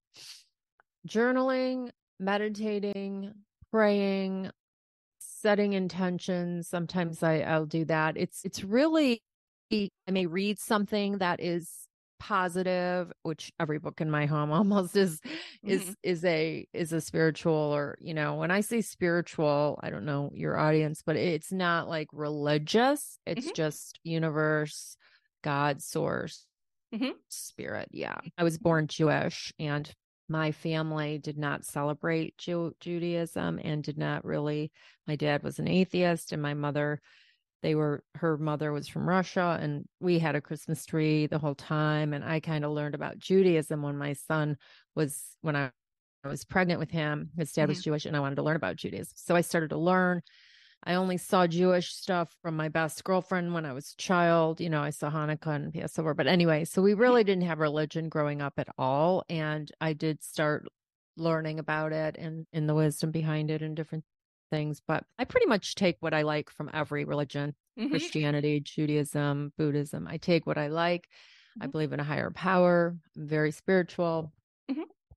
journaling 1.08 1.90
meditating 2.18 3.32
praying, 3.72 4.50
setting 5.18 5.72
intentions. 5.72 6.68
Sometimes 6.68 7.22
I, 7.22 7.40
I'll 7.40 7.66
do 7.66 7.84
that. 7.86 8.16
It's 8.16 8.44
it's 8.44 8.62
really 8.62 9.22
I 9.72 9.88
may 10.10 10.26
read 10.26 10.58
something 10.60 11.18
that 11.18 11.40
is 11.40 11.88
positive, 12.22 13.12
which 13.24 13.52
every 13.58 13.80
book 13.80 14.00
in 14.00 14.08
my 14.08 14.26
home 14.26 14.52
almost 14.52 14.94
is 14.96 15.20
is 15.64 15.82
Mhm. 15.82 15.94
is 16.04 16.24
a 16.24 16.66
is 16.72 16.92
a 16.92 17.00
spiritual 17.00 17.52
or 17.52 17.96
you 18.00 18.14
know 18.14 18.36
when 18.36 18.52
I 18.52 18.60
say 18.60 18.80
spiritual, 18.80 19.80
I 19.82 19.90
don't 19.90 20.04
know 20.04 20.30
your 20.32 20.56
audience, 20.56 21.02
but 21.04 21.16
it's 21.16 21.50
not 21.50 21.88
like 21.88 22.06
religious. 22.12 23.18
It's 23.26 23.48
Mhm. 23.48 23.54
just 23.56 23.98
universe, 24.04 24.96
God, 25.42 25.82
source, 25.82 26.46
Mhm. 26.94 27.14
spirit. 27.28 27.88
Yeah, 27.90 28.20
I 28.38 28.44
was 28.44 28.56
born 28.56 28.86
Jewish, 28.86 29.52
and 29.58 29.92
my 30.28 30.52
family 30.52 31.18
did 31.18 31.36
not 31.36 31.64
celebrate 31.64 32.38
Ju- 32.38 32.76
Judaism 32.78 33.58
and 33.64 33.82
did 33.82 33.98
not 33.98 34.24
really. 34.24 34.70
My 35.08 35.16
dad 35.16 35.42
was 35.42 35.58
an 35.58 35.66
atheist, 35.66 36.30
and 36.30 36.40
my 36.40 36.54
mother 36.54 37.00
they 37.62 37.74
were 37.74 38.02
her 38.16 38.36
mother 38.36 38.72
was 38.72 38.88
from 38.88 39.08
Russia 39.08 39.58
and 39.60 39.84
we 40.00 40.18
had 40.18 40.34
a 40.34 40.40
Christmas 40.40 40.84
tree 40.84 41.26
the 41.26 41.38
whole 41.38 41.54
time 41.54 42.12
and 42.12 42.24
I 42.24 42.40
kind 42.40 42.64
of 42.64 42.72
learned 42.72 42.94
about 42.94 43.18
Judaism 43.18 43.82
when 43.82 43.96
my 43.96 44.12
son 44.14 44.56
was 44.94 45.22
when 45.40 45.56
I 45.56 45.70
I 46.24 46.28
was 46.28 46.44
pregnant 46.44 46.80
with 46.80 46.90
him 46.90 47.30
his 47.36 47.52
dad 47.52 47.68
was 47.68 47.78
mm-hmm. 47.78 47.90
Jewish 47.90 48.06
and 48.06 48.16
I 48.16 48.20
wanted 48.20 48.36
to 48.36 48.42
learn 48.42 48.56
about 48.56 48.76
Judaism. 48.76 49.14
So 49.16 49.34
I 49.34 49.40
started 49.40 49.70
to 49.70 49.78
learn. 49.78 50.22
I 50.84 50.94
only 50.94 51.16
saw 51.16 51.46
Jewish 51.46 51.94
stuff 51.94 52.34
from 52.42 52.56
my 52.56 52.68
best 52.68 53.04
girlfriend 53.04 53.54
when 53.54 53.64
I 53.64 53.72
was 53.72 53.92
a 53.92 54.02
child 54.02 54.60
you 54.60 54.68
know 54.68 54.82
I 54.82 54.90
saw 54.90 55.10
Hanukkah 55.10 55.54
and 55.54 55.72
Passover 55.72 56.14
but 56.14 56.26
anyway 56.26 56.64
so 56.64 56.82
we 56.82 56.92
mm-hmm. 56.92 57.00
really 57.00 57.24
didn't 57.24 57.44
have 57.44 57.60
religion 57.60 58.08
growing 58.08 58.42
up 58.42 58.54
at 58.58 58.68
all 58.76 59.24
and 59.30 59.70
I 59.80 59.92
did 59.92 60.22
start 60.22 60.66
learning 61.16 61.58
about 61.58 61.92
it 61.92 62.16
and 62.18 62.46
in 62.52 62.66
the 62.66 62.74
wisdom 62.74 63.10
behind 63.10 63.50
it 63.50 63.62
and 63.62 63.76
different 63.76 64.04
things 64.52 64.80
but 64.86 65.02
I 65.18 65.24
pretty 65.24 65.46
much 65.46 65.74
take 65.74 65.96
what 66.00 66.12
I 66.14 66.22
like 66.22 66.50
from 66.50 66.70
every 66.72 67.04
religion 67.04 67.54
Mhm. 67.78 67.88
Christianity, 67.88 68.60
Judaism, 68.60 69.52
Buddhism. 69.56 70.06
I 70.06 70.18
take 70.18 70.46
what 70.46 70.58
I 70.58 70.66
like. 70.68 71.08
I 71.58 71.66
Mhm. 71.66 71.72
believe 71.72 71.92
in 71.94 72.00
a 72.00 72.04
higher 72.04 72.30
power. 72.30 72.94
I'm 73.16 73.26
very 73.26 73.50
spiritual. 73.50 74.30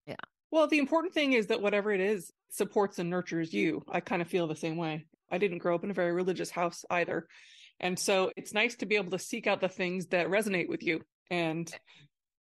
Yeah. 0.07 0.15
Well, 0.51 0.67
the 0.67 0.77
important 0.79 1.13
thing 1.13 1.33
is 1.33 1.47
that 1.47 1.61
whatever 1.61 1.91
it 1.91 1.99
is 1.99 2.31
supports 2.49 2.97
and 2.97 3.09
nurtures 3.09 3.53
you. 3.53 3.83
I 3.89 3.99
kind 3.99 4.21
of 4.21 4.29
feel 4.29 4.47
the 4.47 4.55
same 4.55 4.77
way. 4.77 5.05
I 5.29 5.37
didn't 5.37 5.57
grow 5.57 5.75
up 5.75 5.83
in 5.83 5.91
a 5.91 5.93
very 5.93 6.13
religious 6.13 6.49
house 6.49 6.85
either. 6.89 7.27
And 7.81 7.99
so 7.99 8.31
it's 8.37 8.53
nice 8.53 8.75
to 8.77 8.85
be 8.85 8.95
able 8.95 9.11
to 9.11 9.19
seek 9.19 9.47
out 9.47 9.59
the 9.59 9.67
things 9.67 10.07
that 10.07 10.27
resonate 10.27 10.69
with 10.69 10.81
you 10.81 11.01
and 11.29 11.69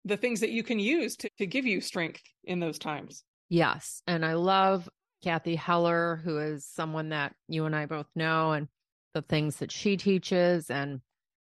the 0.04 0.16
things 0.16 0.40
that 0.40 0.50
you 0.50 0.64
can 0.64 0.80
use 0.80 1.14
to, 1.18 1.30
to 1.38 1.46
give 1.46 1.66
you 1.66 1.80
strength 1.80 2.22
in 2.42 2.58
those 2.58 2.80
times. 2.80 3.22
Yes. 3.48 4.02
And 4.08 4.24
I 4.24 4.32
love 4.34 4.88
Cathy 5.22 5.56
Heller, 5.56 6.20
who 6.24 6.38
is 6.38 6.64
someone 6.64 7.10
that 7.10 7.34
you 7.48 7.66
and 7.66 7.76
I 7.76 7.86
both 7.86 8.08
know, 8.14 8.52
and 8.52 8.68
the 9.14 9.22
things 9.22 9.56
that 9.56 9.72
she 9.72 9.96
teaches. 9.96 10.70
And 10.70 11.00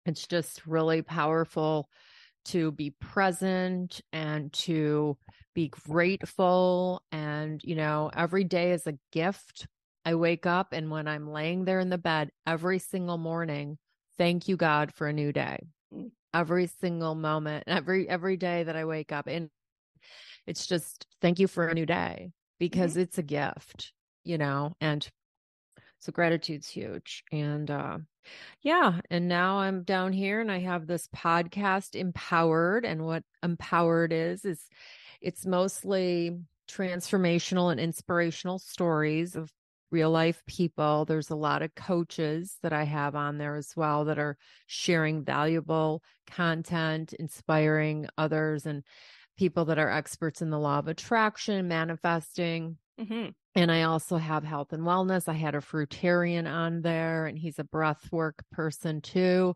it's 0.06 0.28
just 0.28 0.66
really 0.66 1.02
powerful 1.02 1.90
to 2.46 2.72
be 2.72 2.92
present 2.92 4.02
and 4.14 4.54
to 4.54 5.18
be 5.54 5.70
grateful. 5.70 7.02
And, 7.12 7.62
you 7.64 7.76
know, 7.76 8.12
every 8.16 8.44
day 8.44 8.72
is 8.72 8.88
a 8.88 8.98
gift. 9.12 9.68
I 10.06 10.14
wake 10.14 10.46
up 10.46 10.72
and 10.72 10.92
when 10.92 11.08
I'm 11.08 11.32
laying 11.32 11.66
there 11.66 11.80
in 11.80 11.90
the 11.90 11.98
bed 11.98 12.30
every 12.46 12.78
single 12.78 13.18
morning, 13.18 13.80
thank 14.18 14.48
you, 14.48 14.56
God, 14.56 14.94
for 14.94 15.08
a 15.08 15.14
new 15.14 15.32
day. 15.32 15.58
Mm. 15.94 16.12
Every 16.34 16.68
single 16.68 17.16
moment, 17.16 17.64
every 17.66 18.08
every 18.08 18.38
day 18.38 18.64
that 18.64 18.76
I 18.76 18.86
wake 18.86 19.12
up. 19.12 19.26
And 19.28 19.50
it's 20.46 20.68
just 20.68 21.08
thank 21.22 21.40
you 21.40 21.48
for 21.48 21.68
a 21.68 21.74
new 21.74 21.86
day 21.86 22.34
because 22.60 22.98
it's 22.98 23.18
a 23.18 23.24
gift, 23.24 23.94
you 24.24 24.38
know, 24.38 24.74
and 24.82 25.08
so 26.00 26.12
gratitude's 26.12 26.70
huge. 26.70 27.24
And 27.32 27.70
uh 27.70 27.98
yeah, 28.62 29.00
and 29.10 29.28
now 29.28 29.60
I'm 29.60 29.84
down 29.84 30.14
here 30.14 30.42
and 30.42 30.52
I 30.52 30.60
have 30.60 30.88
this 30.88 31.08
podcast 31.16 31.96
Empowered 31.96 32.86
and 32.86 33.06
what 33.06 33.24
Empowered 33.44 34.12
is 34.12 34.46
is 34.46 34.62
it's 35.22 35.46
mostly 35.46 36.38
transformational 36.70 37.72
and 37.72 37.80
inspirational 37.80 38.60
stories 38.60 39.36
of 39.36 39.52
real 39.92 40.12
life 40.12 40.44
people. 40.48 41.06
There's 41.06 41.30
a 41.30 41.36
lot 41.36 41.62
of 41.62 41.76
coaches 41.76 42.58
that 42.64 42.74
I 42.74 42.84
have 42.84 43.16
on 43.16 43.38
there 43.38 43.56
as 43.56 43.72
well 43.76 44.06
that 44.06 44.20
are 44.20 44.38
sharing 44.68 45.24
valuable 45.24 46.02
content, 46.30 47.14
inspiring 47.14 48.08
others 48.18 48.66
and 48.66 48.84
people 49.38 49.66
that 49.66 49.80
are 49.80 49.90
experts 49.90 50.42
in 50.42 50.50
the 50.50 50.60
law 50.60 50.80
of 50.80 50.88
attraction, 50.88 51.68
manifesting. 51.68 52.78
hmm 52.98 53.36
And 53.56 53.72
I 53.72 53.84
also 53.84 54.18
have 54.18 54.44
health 54.44 54.74
and 54.74 54.84
wellness. 54.84 55.30
I 55.30 55.34
had 55.34 55.56
a 55.56 55.60
fruitarian 55.62 56.52
on 56.52 56.82
there, 56.82 57.26
and 57.26 57.38
he's 57.40 57.60
a 57.60 57.64
breath 57.64 58.12
work 58.12 58.44
person 58.52 59.02
too. 59.02 59.56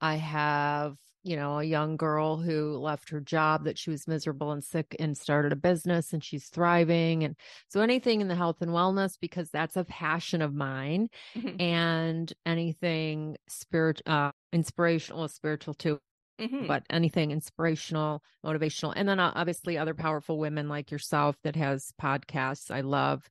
I 0.00 0.16
have, 0.16 0.98
you 1.24 1.36
know, 1.36 1.58
a 1.58 1.64
young 1.64 1.96
girl 1.96 2.38
who 2.38 2.78
left 2.78 3.10
her 3.10 3.20
job 3.20 3.64
that 3.64 3.78
she 3.78 3.90
was 3.90 4.08
miserable 4.08 4.52
and 4.52 4.64
sick 4.64 4.96
and 4.98 5.16
started 5.16 5.52
a 5.52 5.56
business 5.56 6.12
and 6.12 6.24
she's 6.24 6.48
thriving. 6.48 7.24
And 7.24 7.36
so 7.68 7.80
anything 7.82 8.20
in 8.22 8.28
the 8.28 8.36
health 8.36 8.62
and 8.62 8.72
wellness, 8.72 9.18
because 9.20 9.50
that's 9.50 9.76
a 9.76 9.84
passion 9.84 10.42
of 10.42 10.54
mine, 10.54 11.08
hmm 11.34 11.58
and 11.58 12.32
anything 12.46 13.36
spirit, 13.48 14.00
uh, 14.06 14.32
inspirational, 14.52 15.28
spiritual 15.28 15.74
too 15.74 16.00
hmm 16.38 16.66
but 16.66 16.84
anything 16.90 17.30
inspirational, 17.30 18.22
motivational, 18.44 18.92
and 18.96 19.08
then 19.08 19.20
uh, 19.20 19.32
obviously 19.34 19.78
other 19.78 19.94
powerful 19.94 20.38
women 20.38 20.68
like 20.68 20.90
yourself 20.90 21.36
that 21.42 21.56
has 21.56 21.92
podcasts. 22.00 22.70
I 22.70 22.82
love 22.82 23.28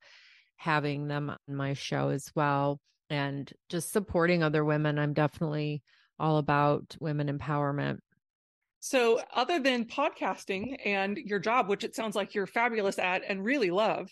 having 0.55 1.07
them 1.07 1.29
on 1.29 1.55
my 1.55 1.73
show 1.73 2.09
as 2.09 2.31
well, 2.35 2.79
and 3.09 3.51
just 3.69 3.91
supporting 3.91 4.43
other 4.43 4.65
women. 4.65 4.97
I'm 4.97 5.13
definitely 5.13 5.83
all 6.19 6.37
about 6.37 6.95
women 6.99 7.27
empowerment. 7.27 7.99
So, 8.79 9.21
other 9.33 9.59
than 9.59 9.85
podcasting 9.85 10.79
and 10.85 11.17
your 11.17 11.39
job, 11.39 11.67
which 11.67 11.83
it 11.83 11.95
sounds 11.95 12.15
like 12.15 12.33
you're 12.33 12.47
fabulous 12.47 12.99
at 12.99 13.23
and 13.27 13.43
really 13.43 13.69
love, 13.71 14.09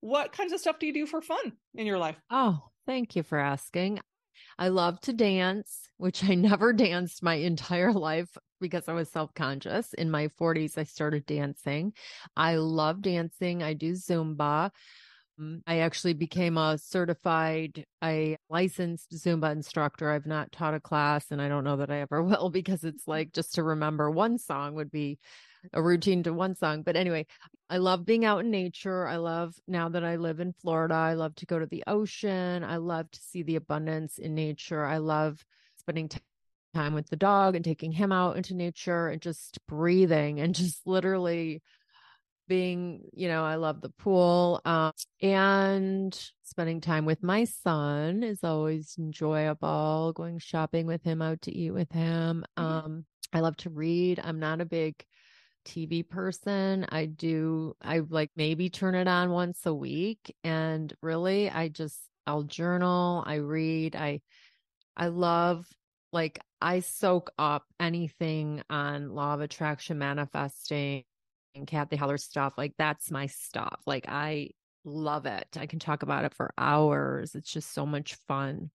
what 0.00 0.32
kinds 0.32 0.52
of 0.52 0.60
stuff 0.60 0.78
do 0.78 0.86
you 0.86 0.94
do 0.94 1.06
for 1.06 1.20
fun 1.20 1.52
in 1.74 1.86
your 1.86 1.98
life? 1.98 2.16
Oh, 2.30 2.68
thank 2.86 3.16
you 3.16 3.22
for 3.22 3.38
asking. 3.38 4.00
I 4.58 4.68
love 4.68 5.00
to 5.02 5.12
dance, 5.12 5.88
which 5.96 6.24
I 6.24 6.34
never 6.34 6.72
danced 6.72 7.22
my 7.22 7.34
entire 7.34 7.92
life 7.92 8.36
because 8.60 8.88
I 8.88 8.92
was 8.92 9.10
self 9.10 9.34
conscious. 9.34 9.92
In 9.94 10.10
my 10.10 10.28
40s, 10.40 10.78
I 10.78 10.84
started 10.84 11.26
dancing. 11.26 11.92
I 12.36 12.56
love 12.56 13.02
dancing. 13.02 13.62
I 13.62 13.74
do 13.74 13.92
Zumba. 13.92 14.70
Mm, 15.40 15.60
I 15.66 15.80
actually 15.80 16.14
became 16.14 16.56
a 16.56 16.78
certified, 16.78 17.84
a 18.02 18.36
licensed 18.48 19.12
Zumba 19.12 19.52
instructor. 19.52 20.10
I've 20.10 20.26
not 20.26 20.52
taught 20.52 20.74
a 20.74 20.80
class 20.80 21.30
and 21.30 21.42
I 21.42 21.48
don't 21.48 21.64
know 21.64 21.76
that 21.76 21.90
I 21.90 22.00
ever 22.00 22.22
will 22.22 22.50
because 22.50 22.84
it's 22.84 23.06
like 23.06 23.32
just 23.32 23.54
to 23.54 23.62
remember 23.62 24.10
one 24.10 24.38
song 24.38 24.74
would 24.74 24.90
be 24.90 25.18
a 25.72 25.82
routine 25.82 26.22
to 26.24 26.32
one 26.32 26.54
song. 26.54 26.82
But 26.82 26.96
anyway, 26.96 27.26
I 27.68 27.78
love 27.78 28.04
being 28.04 28.24
out 28.24 28.40
in 28.44 28.50
nature. 28.50 29.06
I 29.06 29.16
love 29.16 29.54
now 29.66 29.88
that 29.90 30.04
I 30.04 30.16
live 30.16 30.40
in 30.40 30.52
Florida, 30.52 30.94
I 30.94 31.14
love 31.14 31.34
to 31.36 31.46
go 31.46 31.58
to 31.58 31.66
the 31.66 31.84
ocean. 31.86 32.62
I 32.64 32.76
love 32.76 33.10
to 33.10 33.20
see 33.20 33.42
the 33.42 33.56
abundance 33.56 34.18
in 34.18 34.34
nature. 34.34 34.84
I 34.84 34.98
love 34.98 35.44
spending 35.78 36.08
t- 36.08 36.20
time 36.74 36.94
with 36.94 37.08
the 37.08 37.16
dog 37.16 37.56
and 37.56 37.64
taking 37.64 37.92
him 37.92 38.12
out 38.12 38.36
into 38.36 38.54
nature 38.54 39.08
and 39.08 39.20
just 39.20 39.58
breathing 39.66 40.40
and 40.40 40.54
just 40.54 40.86
literally 40.86 41.62
being, 42.48 43.02
you 43.12 43.28
know, 43.28 43.44
I 43.44 43.56
love 43.56 43.80
the 43.80 43.90
pool. 43.90 44.60
Um, 44.64 44.92
and 45.20 46.18
spending 46.42 46.80
time 46.80 47.04
with 47.04 47.22
my 47.22 47.44
son 47.44 48.22
is 48.22 48.44
always 48.44 48.94
enjoyable. 48.98 50.12
Going 50.14 50.38
shopping 50.38 50.86
with 50.86 51.02
him, 51.02 51.22
out 51.22 51.42
to 51.42 51.52
eat 51.56 51.72
with 51.72 51.90
him. 51.90 52.44
Mhm. 52.58 52.62
Um, 52.62 53.04
I 53.32 53.40
love 53.40 53.56
to 53.58 53.70
read. 53.70 54.20
I'm 54.22 54.38
not 54.38 54.60
a 54.60 54.64
big 54.64 55.04
TV 55.66 56.02
person. 56.02 56.86
I 56.88 57.06
do, 57.06 57.76
I 57.82 58.00
like 58.08 58.30
maybe 58.36 58.70
turn 58.70 58.94
it 58.94 59.08
on 59.08 59.30
once 59.30 59.66
a 59.66 59.74
week. 59.74 60.34
And 60.44 60.92
really, 61.02 61.50
I 61.50 61.68
just, 61.68 61.98
I'll 62.26 62.44
journal, 62.44 63.22
I 63.26 63.36
read, 63.36 63.96
I, 63.96 64.20
I 64.96 65.08
love, 65.08 65.66
like, 66.12 66.40
I 66.60 66.80
soak 66.80 67.30
up 67.38 67.64
anything 67.78 68.62
on 68.70 69.10
law 69.10 69.34
of 69.34 69.40
attraction, 69.40 69.98
manifesting, 69.98 71.04
and 71.54 71.66
Cathy 71.66 71.96
Heller 71.96 72.18
stuff. 72.18 72.54
Like, 72.56 72.74
that's 72.78 73.10
my 73.10 73.26
stuff. 73.26 73.80
Like, 73.86 74.06
I 74.08 74.50
love 74.84 75.26
it. 75.26 75.46
I 75.56 75.66
can 75.66 75.78
talk 75.78 76.02
about 76.02 76.24
it 76.24 76.34
for 76.34 76.52
hours. 76.56 77.34
It's 77.34 77.52
just 77.52 77.74
so 77.74 77.84
much 77.84 78.14
fun. 78.26 78.70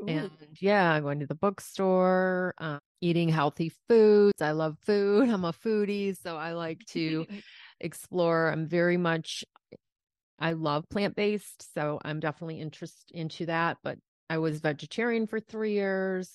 Ooh. 0.00 0.08
And 0.08 0.30
yeah, 0.60 0.92
I'm 0.92 1.02
going 1.02 1.20
to 1.20 1.26
the 1.26 1.34
bookstore, 1.34 2.54
uh, 2.58 2.78
eating 3.00 3.28
healthy 3.28 3.72
foods. 3.88 4.40
I 4.40 4.52
love 4.52 4.76
food. 4.84 5.28
I'm 5.30 5.44
a 5.44 5.52
foodie, 5.52 6.16
so 6.16 6.36
I 6.36 6.52
like 6.52 6.84
to 6.90 7.26
explore. 7.80 8.48
I'm 8.48 8.66
very 8.66 8.96
much, 8.96 9.44
I 10.38 10.52
love 10.52 10.88
plant 10.88 11.16
based, 11.16 11.72
so 11.74 12.00
I'm 12.04 12.20
definitely 12.20 12.60
interested 12.60 13.14
into 13.14 13.46
that. 13.46 13.78
But 13.82 13.98
I 14.30 14.38
was 14.38 14.60
vegetarian 14.60 15.26
for 15.26 15.40
three 15.40 15.72
years. 15.74 16.32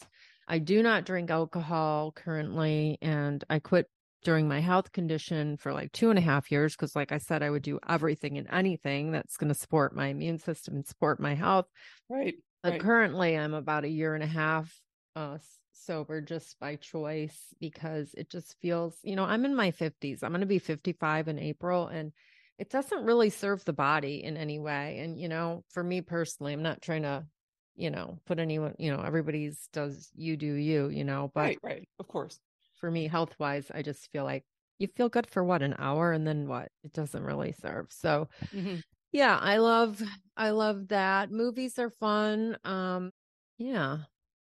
I 0.48 0.60
do 0.60 0.82
not 0.82 1.06
drink 1.06 1.30
alcohol 1.30 2.14
currently, 2.16 2.98
and 3.02 3.44
I 3.50 3.60
quit 3.60 3.90
during 4.24 4.48
my 4.48 4.60
health 4.60 4.92
condition 4.92 5.58
for 5.58 5.74
like 5.74 5.92
two 5.92 6.10
and 6.10 6.18
a 6.18 6.22
half 6.22 6.52
years 6.52 6.76
because, 6.76 6.96
like 6.96 7.12
I 7.12 7.18
said, 7.18 7.44
I 7.44 7.50
would 7.50 7.64
do 7.64 7.80
everything 7.88 8.38
and 8.38 8.48
anything 8.52 9.12
that's 9.12 9.38
going 9.38 9.50
to 9.50 9.60
support 9.60 9.96
my 9.96 10.08
immune 10.08 10.40
system 10.40 10.76
and 10.76 10.86
support 10.86 11.20
my 11.20 11.34
health. 11.36 11.68
right. 12.10 12.36
But 12.64 12.78
Right. 12.78 12.80
currently, 12.80 13.38
I'm 13.38 13.54
about 13.54 13.86
a 13.86 13.90
year 13.90 14.14
and 14.16 14.24
a 14.24 14.28
half 14.28 14.82
uh, 15.16 15.38
sober 15.72 16.22
just 16.22 16.60
by 16.60 16.76
choice 16.76 17.54
because 17.60 18.14
it 18.16 18.30
just 18.30 18.60
feels, 18.60 19.00
you 19.04 19.16
know, 19.16 19.24
I'm 19.24 19.46
in 19.46 19.56
my 19.56 19.72
50s. 19.72 20.24
I'm 20.24 20.32
going 20.32 20.42
to 20.42 20.48
be 20.48 20.60
55 20.60 21.28
in 21.28 21.40
April 21.40 21.88
and 21.88 22.14
it 22.58 22.70
doesn't 22.70 23.06
really 23.06 23.30
serve 23.30 23.64
the 23.66 23.74
body 23.74 24.24
in 24.24 24.38
any 24.38 24.60
way. 24.60 25.00
And, 25.00 25.20
you 25.20 25.30
know, 25.30 25.64
for 25.70 25.84
me 25.84 26.02
personally, 26.02 26.54
I'm 26.54 26.64
not 26.64 26.82
trying 26.82 27.04
to, 27.04 27.28
you 27.76 27.90
know, 27.92 28.20
put 28.26 28.40
anyone, 28.40 28.76
you 28.80 28.92
know, 28.92 29.02
everybody's 29.02 29.68
does 29.72 30.12
you 30.16 30.38
do 30.38 30.54
you, 30.54 30.90
you 30.90 31.04
know, 31.04 31.32
but 31.34 31.54
right, 31.54 31.60
right, 31.64 31.88
of 32.00 32.08
course. 32.08 32.40
for 32.76 32.92
me, 32.92 33.08
health 33.08 33.36
wise, 33.40 33.72
I 33.72 33.82
just 33.82 34.12
feel 34.12 34.24
like 34.24 34.46
you 34.80 34.88
feel 34.88 35.10
good 35.10 35.28
for 35.28 35.44
what, 35.44 35.62
an 35.64 35.76
hour 35.80 36.12
and 36.12 36.28
then 36.28 36.48
what? 36.48 36.72
It 36.84 36.94
doesn't 36.94 37.24
really 37.24 37.52
serve. 37.52 37.92
So, 37.92 38.30
Mhm. 38.52 38.82
Yeah, 39.12 39.38
I 39.38 39.58
love, 39.58 40.02
I 40.36 40.52
love 40.52 40.90
that. 40.90 41.32
Movies 41.32 41.80
are 41.80 41.90
fun. 41.90 42.58
Um, 42.64 43.12
yeah. 43.58 44.00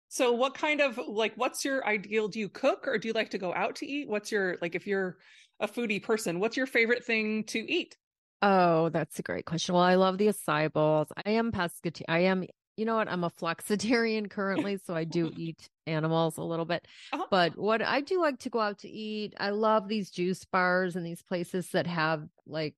So, 0.09 0.33
what 0.33 0.55
kind 0.55 0.81
of 0.81 0.99
like, 1.09 1.33
what's 1.37 1.65
your 1.65 1.87
ideal? 1.87 2.29
Do 2.29 2.39
you 2.39 2.49
cook 2.49 2.87
or 2.87 2.99
do 2.99 3.09
you 3.09 3.15
like 3.15 3.31
to 3.31 3.39
go 3.39 3.53
out 3.53 3.77
to 3.77 3.87
eat? 3.87 4.09
What's 4.09 4.31
your 4.31 4.57
like, 4.63 4.75
if 4.75 4.87
you're 4.87 5.17
a 5.61 5.69
foodie 5.69 6.03
person, 6.03 6.41
what's 6.41 6.57
your 6.57 6.67
favorite 6.67 7.05
thing 7.05 7.45
to 7.45 7.59
eat? 7.59 7.97
Oh, 8.43 8.91
that's 8.91 9.19
a 9.19 9.23
great 9.23 9.47
question. 9.47 9.75
Well, 9.75 9.83
I 9.83 9.95
love 9.95 10.19
the 10.19 10.29
acai 10.29 10.73
bowls. 10.73 11.09
I 11.25 11.31
am 11.31 11.51
pescatarian. 11.51 12.05
I 12.09 12.19
am, 12.21 12.45
you 12.77 12.85
know 12.85 12.97
what? 12.97 13.09
I'm 13.09 13.25
a 13.25 13.31
flexitarian 13.31 14.29
currently, 14.29 14.79
so 14.85 14.95
I 14.95 15.05
do 15.05 15.33
eat 15.37 15.69
animals 15.87 16.37
a 16.37 16.43
little 16.43 16.65
bit. 16.65 16.87
Uh-huh. 17.13 17.27
But 17.31 17.59
what 17.59 17.83
I 17.83 18.01
do 18.01 18.21
like 18.21 18.39
to 18.41 18.51
go 18.51 18.61
out 18.61 18.79
to 18.81 18.89
eat, 18.89 19.35
I 19.41 19.51
love 19.51 19.89
these 19.89 20.11
juice 20.11 20.45
bars 20.45 20.95
and 20.95 21.07
these 21.07 21.23
places 21.23 21.71
that 21.71 21.87
have 21.87 22.25
like 22.47 22.77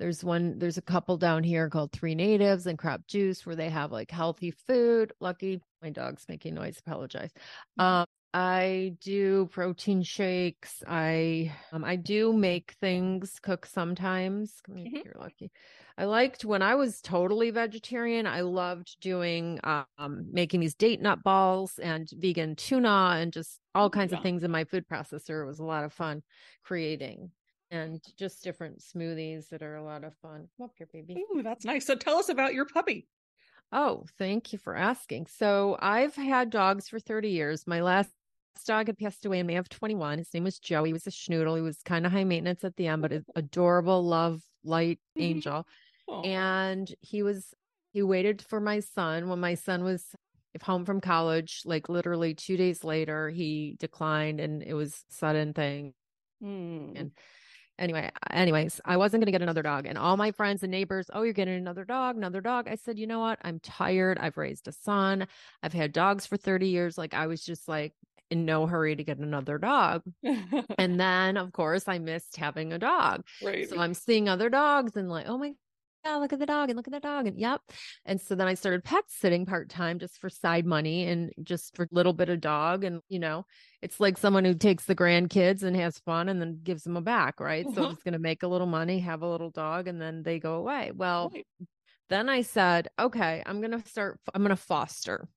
there's 0.00 0.24
one 0.24 0.58
there's 0.58 0.78
a 0.78 0.82
couple 0.82 1.16
down 1.18 1.44
here 1.44 1.70
called 1.70 1.92
Three 1.92 2.16
Natives 2.16 2.66
and 2.66 2.78
Crop 2.78 3.06
Juice 3.06 3.46
where 3.46 3.56
they 3.56 3.70
have 3.70 3.92
like 3.92 4.10
healthy 4.10 4.50
food. 4.50 5.12
Lucky 5.20 5.62
my 5.82 5.90
dog's 5.90 6.26
making 6.28 6.54
noise, 6.56 6.78
apologize. 6.80 7.32
Um 7.78 8.06
I 8.32 8.96
do 9.00 9.46
protein 9.48 10.02
shakes. 10.04 10.84
I 10.86 11.52
um, 11.72 11.84
I 11.84 11.96
do 11.96 12.32
make 12.32 12.72
things, 12.80 13.40
cook 13.40 13.66
sometimes. 13.66 14.62
Mhm. 14.68 15.02
You're 15.04 15.16
lucky. 15.18 15.50
I 15.98 16.04
liked 16.04 16.44
when 16.44 16.62
I 16.62 16.76
was 16.76 17.00
totally 17.02 17.50
vegetarian. 17.50 18.26
I 18.26 18.42
loved 18.42 19.00
doing 19.00 19.60
um 19.64 19.86
making 20.32 20.60
these 20.60 20.74
date 20.76 21.00
nut 21.00 21.22
balls 21.24 21.78
and 21.78 22.08
vegan 22.18 22.56
tuna 22.56 23.16
and 23.18 23.32
just 23.32 23.60
all 23.74 23.90
kinds 23.90 24.12
Yeah. 24.12 24.18
of 24.18 24.20
things 24.20 24.44
in 24.44 24.50
my 24.50 24.64
food 24.64 24.86
processor. 24.88 25.42
It 25.42 25.46
was 25.46 25.58
a 25.58 25.64
lot 25.64 25.84
of 25.84 25.92
fun 25.92 26.22
creating 26.62 27.32
and 27.70 28.00
just 28.16 28.42
different 28.42 28.80
smoothies 28.80 29.48
that 29.50 29.62
are 29.62 29.76
a 29.76 29.84
lot 29.84 30.04
of 30.04 30.14
fun. 30.16 30.48
Come 30.56 30.64
up 30.64 30.72
here, 30.76 30.88
baby. 30.92 31.24
Ooh, 31.34 31.42
that's 31.42 31.64
nice. 31.64 31.86
So, 31.86 31.94
tell 31.94 32.18
us 32.18 32.28
about 32.28 32.54
your 32.54 32.66
puppy. 32.66 33.06
Oh, 33.72 34.04
thank 34.18 34.52
you 34.52 34.58
for 34.58 34.74
asking. 34.74 35.26
So 35.26 35.76
I've 35.80 36.14
had 36.16 36.50
dogs 36.50 36.88
for 36.88 36.98
30 36.98 37.30
years. 37.30 37.66
My 37.66 37.80
last 37.80 38.10
dog 38.66 38.88
had 38.88 38.98
passed 38.98 39.24
away 39.24 39.38
in 39.38 39.46
May 39.46 39.56
of 39.56 39.68
21. 39.68 40.18
His 40.18 40.34
name 40.34 40.44
was 40.44 40.58
Joe. 40.58 40.82
He 40.84 40.92
was 40.92 41.06
a 41.06 41.10
schnoodle. 41.10 41.56
He 41.56 41.62
was 41.62 41.78
kind 41.84 42.04
of 42.04 42.12
high 42.12 42.24
maintenance 42.24 42.64
at 42.64 42.76
the 42.76 42.88
end, 42.88 43.02
but 43.02 43.12
an 43.12 43.24
adorable, 43.36 44.02
love, 44.04 44.42
light 44.64 44.98
Mhm. 45.16 45.22
angel. 45.22 45.66
And 46.24 46.92
he 47.00 47.22
was, 47.22 47.54
he 47.92 48.02
waited 48.02 48.42
for 48.42 48.60
my 48.60 48.80
son 48.80 49.28
when 49.28 49.38
my 49.38 49.54
son 49.54 49.84
was 49.84 50.04
home 50.62 50.84
from 50.84 51.00
college. 51.00 51.62
Like 51.64 51.88
literally 51.88 52.34
two 52.34 52.56
days 52.56 52.82
later, 52.82 53.30
he 53.30 53.76
declined 53.78 54.40
and 54.40 54.62
it 54.62 54.74
was 54.74 55.04
sudden 55.08 55.54
thing 55.54 55.94
mm. 56.42 56.98
and 56.98 57.12
anyway 57.80 58.08
anyways 58.30 58.80
i 58.84 58.96
wasn't 58.96 59.20
going 59.20 59.26
to 59.26 59.32
get 59.32 59.42
another 59.42 59.62
dog 59.62 59.86
and 59.86 59.98
all 59.98 60.16
my 60.16 60.30
friends 60.30 60.62
and 60.62 60.70
neighbors 60.70 61.06
oh 61.12 61.22
you're 61.22 61.32
getting 61.32 61.56
another 61.56 61.84
dog 61.84 62.16
another 62.20 62.40
dog. 62.40 62.68
I 62.68 62.74
said 62.74 62.98
you 62.98 63.06
know 63.06 63.20
what? 63.20 63.38
I'm 63.42 63.60
tired. 63.60 64.18
I've 64.18 64.36
raised 64.36 64.68
a 64.68 64.72
son. 64.72 65.26
I've 65.62 65.72
had 65.72 65.92
dogs 65.92 66.26
for 66.26 66.36
30 66.36 66.68
years. 66.68 66.98
Like 66.98 67.14
i 67.14 67.26
was 67.26 67.44
just 67.44 67.66
like 67.66 67.94
in 68.30 68.44
no 68.44 68.66
hurry 68.66 68.94
to 68.94 69.02
get 69.02 69.18
another 69.18 69.58
dog. 69.58 70.02
And 70.78 71.00
then 71.00 71.36
of 71.36 71.52
course 71.52 71.88
i 71.88 71.98
missed 71.98 72.36
having 72.36 72.72
a 72.72 72.78
dog. 72.78 73.24
Right. 73.42 73.68
so 73.68 73.78
i'm 73.78 73.94
seeing 73.94 74.28
other 74.28 74.50
dogs 74.50 74.96
and 74.96 75.08
like 75.08 75.26
oh 75.28 75.38
my 75.38 75.54
yeah, 76.04 76.16
look 76.16 76.32
at 76.32 76.38
the 76.38 76.46
dog 76.46 76.70
and 76.70 76.76
look 76.76 76.86
at 76.86 76.92
the 76.92 77.00
dog 77.00 77.26
and 77.26 77.38
yep. 77.38 77.60
And 78.06 78.20
so 78.20 78.34
then 78.34 78.46
I 78.48 78.54
started 78.54 78.84
pet 78.84 79.04
sitting 79.08 79.44
part 79.46 79.68
time 79.68 79.98
just 79.98 80.18
for 80.18 80.30
side 80.30 80.64
money 80.64 81.06
and 81.06 81.30
just 81.42 81.76
for 81.76 81.84
a 81.84 81.88
little 81.90 82.12
bit 82.12 82.28
of 82.30 82.40
dog. 82.40 82.84
And, 82.84 83.02
you 83.08 83.18
know, 83.18 83.44
it's 83.82 84.00
like 84.00 84.16
someone 84.16 84.44
who 84.44 84.54
takes 84.54 84.84
the 84.86 84.94
grandkids 84.94 85.62
and 85.62 85.76
has 85.76 85.98
fun 85.98 86.28
and 86.28 86.40
then 86.40 86.60
gives 86.62 86.84
them 86.84 86.96
a 86.96 87.02
back, 87.02 87.38
right? 87.40 87.68
So 87.70 87.82
Uh-huh. 87.82 87.82
I'm 87.82 87.90
just 87.90 88.04
going 88.04 88.12
to 88.14 88.18
make 88.18 88.42
a 88.42 88.48
little 88.48 88.66
money, 88.66 89.00
have 89.00 89.22
a 89.22 89.28
little 89.30 89.50
dog, 89.50 89.88
and 89.88 90.00
then 90.00 90.22
they 90.22 90.38
go 90.38 90.54
away. 90.54 90.92
Well, 90.94 91.30
Right. 91.34 91.46
then 92.08 92.28
I 92.28 92.42
said, 92.42 92.88
okay, 92.98 93.42
I'm 93.44 93.60
going 93.60 93.72
to 93.80 93.88
start, 93.88 94.18
I'm 94.34 94.42
going 94.42 94.50
to 94.50 94.56
foster. 94.56 95.28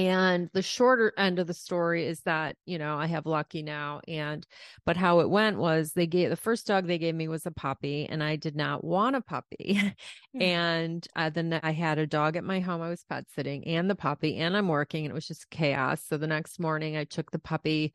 And 0.00 0.48
the 0.54 0.62
shorter 0.62 1.12
end 1.18 1.38
of 1.38 1.46
the 1.46 1.52
story 1.52 2.06
is 2.06 2.20
that, 2.20 2.56
you 2.64 2.78
know, 2.78 2.96
I 2.96 3.06
have 3.06 3.26
Lucky 3.26 3.62
now. 3.62 4.00
And, 4.08 4.46
but 4.86 4.96
how 4.96 5.20
it 5.20 5.28
went 5.28 5.58
was 5.58 5.92
they 5.92 6.06
gave 6.06 6.30
the 6.30 6.36
first 6.36 6.66
dog 6.66 6.86
they 6.86 6.96
gave 6.96 7.14
me 7.14 7.28
was 7.28 7.44
a 7.44 7.50
puppy, 7.50 8.06
and 8.06 8.22
I 8.22 8.36
did 8.36 8.56
not 8.56 8.82
want 8.82 9.16
a 9.16 9.20
puppy. 9.20 9.80
Mm. 10.32 10.42
and 10.42 11.08
uh, 11.16 11.28
then 11.28 11.58
I 11.60 11.72
had 11.72 11.98
a 11.98 12.06
dog 12.06 12.36
at 12.36 12.44
my 12.44 12.60
home. 12.60 12.80
I 12.82 12.88
was 12.88 13.02
pet 13.02 13.24
sitting 13.34 13.66
and 13.66 13.90
the 13.90 13.96
puppy, 13.96 14.36
and 14.36 14.56
I'm 14.56 14.68
working, 14.68 15.04
and 15.04 15.10
it 15.10 15.14
was 15.14 15.26
just 15.26 15.50
chaos. 15.50 16.04
So 16.06 16.18
the 16.18 16.28
next 16.28 16.60
morning, 16.60 16.96
I 16.96 17.02
took 17.02 17.32
the 17.32 17.40
puppy 17.40 17.92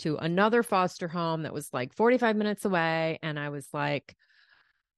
to 0.00 0.16
another 0.16 0.64
foster 0.64 1.06
home 1.06 1.44
that 1.44 1.52
was 1.54 1.72
like 1.72 1.94
45 1.94 2.34
minutes 2.34 2.64
away. 2.64 3.20
And 3.22 3.38
I 3.38 3.50
was 3.50 3.68
like, 3.72 4.16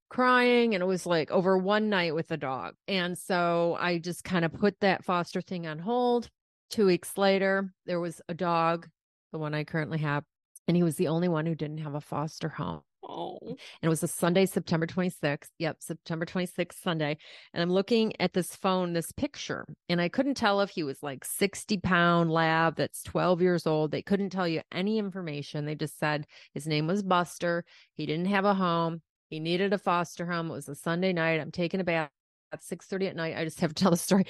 crying 0.09 0.75
and 0.75 0.83
it 0.83 0.87
was 0.87 1.05
like 1.05 1.31
over 1.31 1.57
one 1.57 1.89
night 1.89 2.13
with 2.13 2.27
the 2.27 2.37
dog. 2.37 2.73
And 2.87 3.17
so 3.17 3.77
I 3.79 3.97
just 3.97 4.23
kind 4.23 4.43
of 4.43 4.53
put 4.53 4.79
that 4.81 5.05
foster 5.05 5.41
thing 5.41 5.65
on 5.67 5.79
hold. 5.79 6.29
Two 6.71 6.85
weeks 6.85 7.17
later, 7.17 7.73
there 7.85 7.99
was 7.99 8.21
a 8.29 8.33
dog, 8.33 8.87
the 9.33 9.37
one 9.37 9.53
I 9.53 9.65
currently 9.65 9.99
have, 9.99 10.23
and 10.69 10.77
he 10.77 10.83
was 10.83 10.95
the 10.95 11.09
only 11.09 11.27
one 11.27 11.45
who 11.45 11.53
didn't 11.53 11.79
have 11.79 11.95
a 11.95 12.01
foster 12.01 12.47
home. 12.47 12.81
Oh, 13.03 13.39
And 13.41 13.57
it 13.81 13.89
was 13.89 14.03
a 14.03 14.07
Sunday, 14.07 14.45
September 14.45 14.87
26th. 14.87 15.49
Yep, 15.59 15.77
September 15.81 16.25
26th, 16.25 16.81
Sunday. 16.81 17.17
And 17.53 17.61
I'm 17.61 17.71
looking 17.71 18.13
at 18.21 18.31
this 18.31 18.55
phone, 18.55 18.93
this 18.93 19.11
picture, 19.11 19.65
and 19.89 19.99
I 19.99 20.07
couldn't 20.07 20.35
tell 20.35 20.61
if 20.61 20.69
he 20.69 20.83
was 20.83 21.03
like 21.03 21.25
60 21.25 21.77
pound 21.79 22.31
lab 22.31 22.77
that's 22.77 23.03
12 23.03 23.41
years 23.41 23.67
old. 23.67 23.91
They 23.91 24.01
couldn't 24.01 24.29
tell 24.29 24.47
you 24.47 24.61
any 24.71 24.97
information. 24.97 25.65
They 25.65 25.75
just 25.75 25.99
said 25.99 26.25
his 26.53 26.67
name 26.67 26.87
was 26.87 27.03
Buster. 27.03 27.65
He 27.95 28.05
didn't 28.05 28.27
have 28.27 28.45
a 28.45 28.53
home. 28.53 29.01
He 29.29 29.41
needed 29.41 29.73
a 29.73 29.77
foster 29.77 30.25
home. 30.25 30.49
It 30.49 30.53
was 30.53 30.69
a 30.69 30.75
Sunday 30.75 31.11
night. 31.11 31.41
I'm 31.41 31.51
taking 31.51 31.81
a 31.81 31.83
bath 31.83 32.11
at 32.53 32.63
6:30 32.63 33.07
at 33.07 33.15
night. 33.17 33.35
I 33.37 33.43
just 33.43 33.59
have 33.59 33.73
to 33.73 33.83
tell 33.83 33.91
the 33.91 33.97
story. 33.97 34.25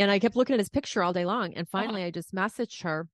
And 0.00 0.10
I 0.10 0.18
kept 0.18 0.34
looking 0.34 0.54
at 0.54 0.60
his 0.60 0.70
picture 0.70 1.02
all 1.02 1.12
day 1.12 1.26
long. 1.26 1.52
And 1.54 1.66
oh. 1.66 1.70
finally 1.70 2.02
I 2.02 2.10
just 2.10 2.34
messaged 2.34 2.82
her, 2.82 3.08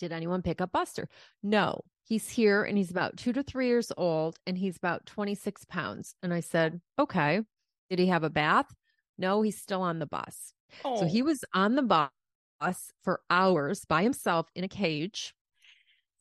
Did 0.00 0.12
anyone 0.12 0.42
pick 0.42 0.60
up 0.60 0.72
Buster? 0.72 1.08
No. 1.42 1.82
He's 2.04 2.28
here 2.28 2.64
and 2.64 2.76
he's 2.76 2.90
about 2.90 3.16
two 3.16 3.32
to 3.34 3.42
three 3.42 3.68
years 3.68 3.92
old 3.96 4.38
and 4.46 4.58
he's 4.58 4.76
about 4.76 5.06
26 5.06 5.64
pounds. 5.66 6.14
And 6.22 6.32
I 6.32 6.40
said, 6.40 6.80
Okay. 6.98 7.42
Did 7.90 7.98
he 7.98 8.06
have 8.06 8.24
a 8.24 8.30
bath? 8.30 8.74
No, 9.18 9.42
he's 9.42 9.60
still 9.60 9.82
on 9.82 9.98
the 9.98 10.06
bus. 10.06 10.52
oh. 10.84 11.00
So 11.00 11.06
he 11.06 11.22
was 11.22 11.44
on 11.52 11.76
the 11.76 11.82
bus 11.82 12.92
for 13.02 13.20
hours 13.28 13.84
by 13.84 14.02
himself 14.02 14.48
in 14.54 14.64
a 14.64 14.68
cage. 14.68 15.34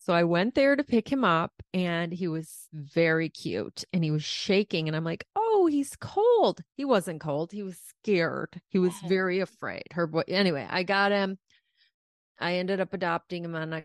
So 0.04 0.14
I 0.14 0.24
went 0.24 0.56
there 0.56 0.76
to 0.76 0.84
pick 0.84 1.08
him 1.08 1.24
up 1.24 1.54
and 1.76 2.12
he 2.12 2.28
was 2.28 2.68
very 2.74 3.30
cute 3.30 3.84
and 3.94 4.04
he 4.04 4.10
was 4.10 4.24
shaking. 4.24 4.88
And 4.88 4.98
I'm 4.98 5.04
like, 5.04 5.28
oh, 5.36 5.68
he's 5.70 5.96
cold. 5.96 6.62
He 6.76 6.86
wasn't 6.86 7.22
cold. 7.22 7.52
He 7.52 7.62
was 7.62 7.78
scared. 7.78 8.60
He 8.70 8.80
was 8.80 8.94
Oh. 9.04 9.08
very 9.08 9.42
afraid. 9.42 9.84
Her 9.92 10.08
boy. 10.08 10.24
Anyway, 10.28 10.66
I 10.68 10.82
got 10.82 11.12
him. 11.12 11.38
I 12.40 12.56
ended 12.56 12.80
up 12.80 12.96
adopting 12.96 13.46
him 13.46 13.56
on 13.56 13.84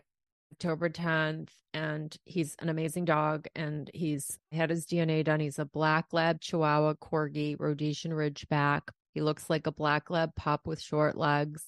October 0.53 0.89
10th 0.89 1.51
and 1.75 2.17
he's 2.25 2.55
an 2.57 2.69
amazing 2.69 3.05
dog 3.05 3.45
and 3.55 3.91
he's 3.93 4.39
had 4.51 4.71
his 4.71 4.87
DNA 4.87 5.23
done. 5.23 5.39
He's 5.39 5.59
a 5.59 5.65
black 5.65 6.13
lab 6.13 6.41
chihuahua 6.41 6.95
corgi 6.95 7.55
Rhodesian 7.59 8.11
Ridgeback. 8.11 8.81
He 9.13 9.21
looks 9.21 9.51
like 9.51 9.67
a 9.67 9.71
black 9.71 10.09
lab 10.09 10.33
pup 10.35 10.65
with 10.65 10.81
short 10.81 11.15
legs. 11.15 11.63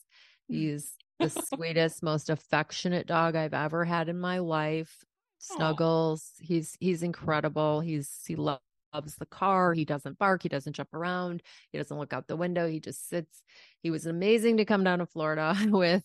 Mm. 0.51 0.55
He's 0.55 0.93
the 1.19 1.29
sweetest, 1.29 2.01
most 2.03 2.29
affectionate 2.29 3.07
dog 3.07 3.35
I've 3.35 3.53
ever 3.53 3.85
had 3.85 4.09
in 4.09 4.19
my 4.19 4.39
life. 4.39 5.03
Snuggles. 5.39 6.31
He's 6.39 6.75
he's 6.79 7.03
incredible. 7.03 7.79
He's 7.81 8.09
he 8.27 8.35
lo- 8.35 8.59
loves 8.93 9.15
the 9.15 9.25
car. 9.25 9.73
He 9.73 9.85
doesn't 9.85 10.17
bark. 10.19 10.43
He 10.43 10.49
doesn't 10.49 10.73
jump 10.73 10.93
around. 10.93 11.43
He 11.71 11.77
doesn't 11.77 11.97
look 11.97 12.13
out 12.13 12.27
the 12.27 12.35
window. 12.35 12.67
He 12.67 12.79
just 12.79 13.07
sits. 13.09 13.41
He 13.81 13.91
was 13.91 14.05
amazing 14.05 14.57
to 14.57 14.65
come 14.65 14.83
down 14.83 14.99
to 14.99 15.05
Florida 15.05 15.55
with. 15.67 16.03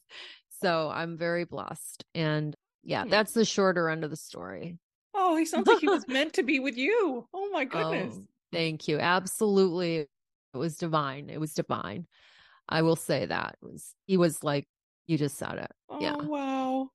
So 0.62 0.90
I'm 0.92 1.16
very 1.18 1.44
blessed. 1.44 2.04
And 2.14 2.54
yeah, 2.82 3.04
that's 3.08 3.32
the 3.32 3.44
shorter 3.44 3.88
end 3.88 4.04
of 4.04 4.10
the 4.10 4.16
story. 4.16 4.78
oh, 5.14 5.36
he 5.36 5.44
sounds 5.46 5.66
like 5.66 5.80
he 5.80 5.88
was 5.88 6.06
meant 6.08 6.34
to 6.34 6.42
be 6.42 6.60
with 6.60 6.76
you. 6.76 7.26
Oh 7.32 7.50
my 7.52 7.66
oh, 7.72 7.90
goodness. 7.90 8.16
Oh, 8.18 8.24
thank 8.52 8.88
you. 8.88 8.98
Absolutely. 8.98 10.06
It 10.54 10.58
was 10.58 10.76
divine. 10.76 11.30
It 11.30 11.40
was 11.40 11.54
divine. 11.54 12.06
I 12.68 12.82
will 12.82 12.96
say 12.96 13.26
that. 13.26 13.56
It 13.62 13.66
was 13.66 13.94
he 14.06 14.16
was 14.16 14.42
like 14.44 14.66
you 15.06 15.18
just 15.18 15.36
said 15.36 15.58
it. 15.58 15.70
Oh, 15.88 16.00
yeah. 16.00 16.16
wow. 16.16 16.88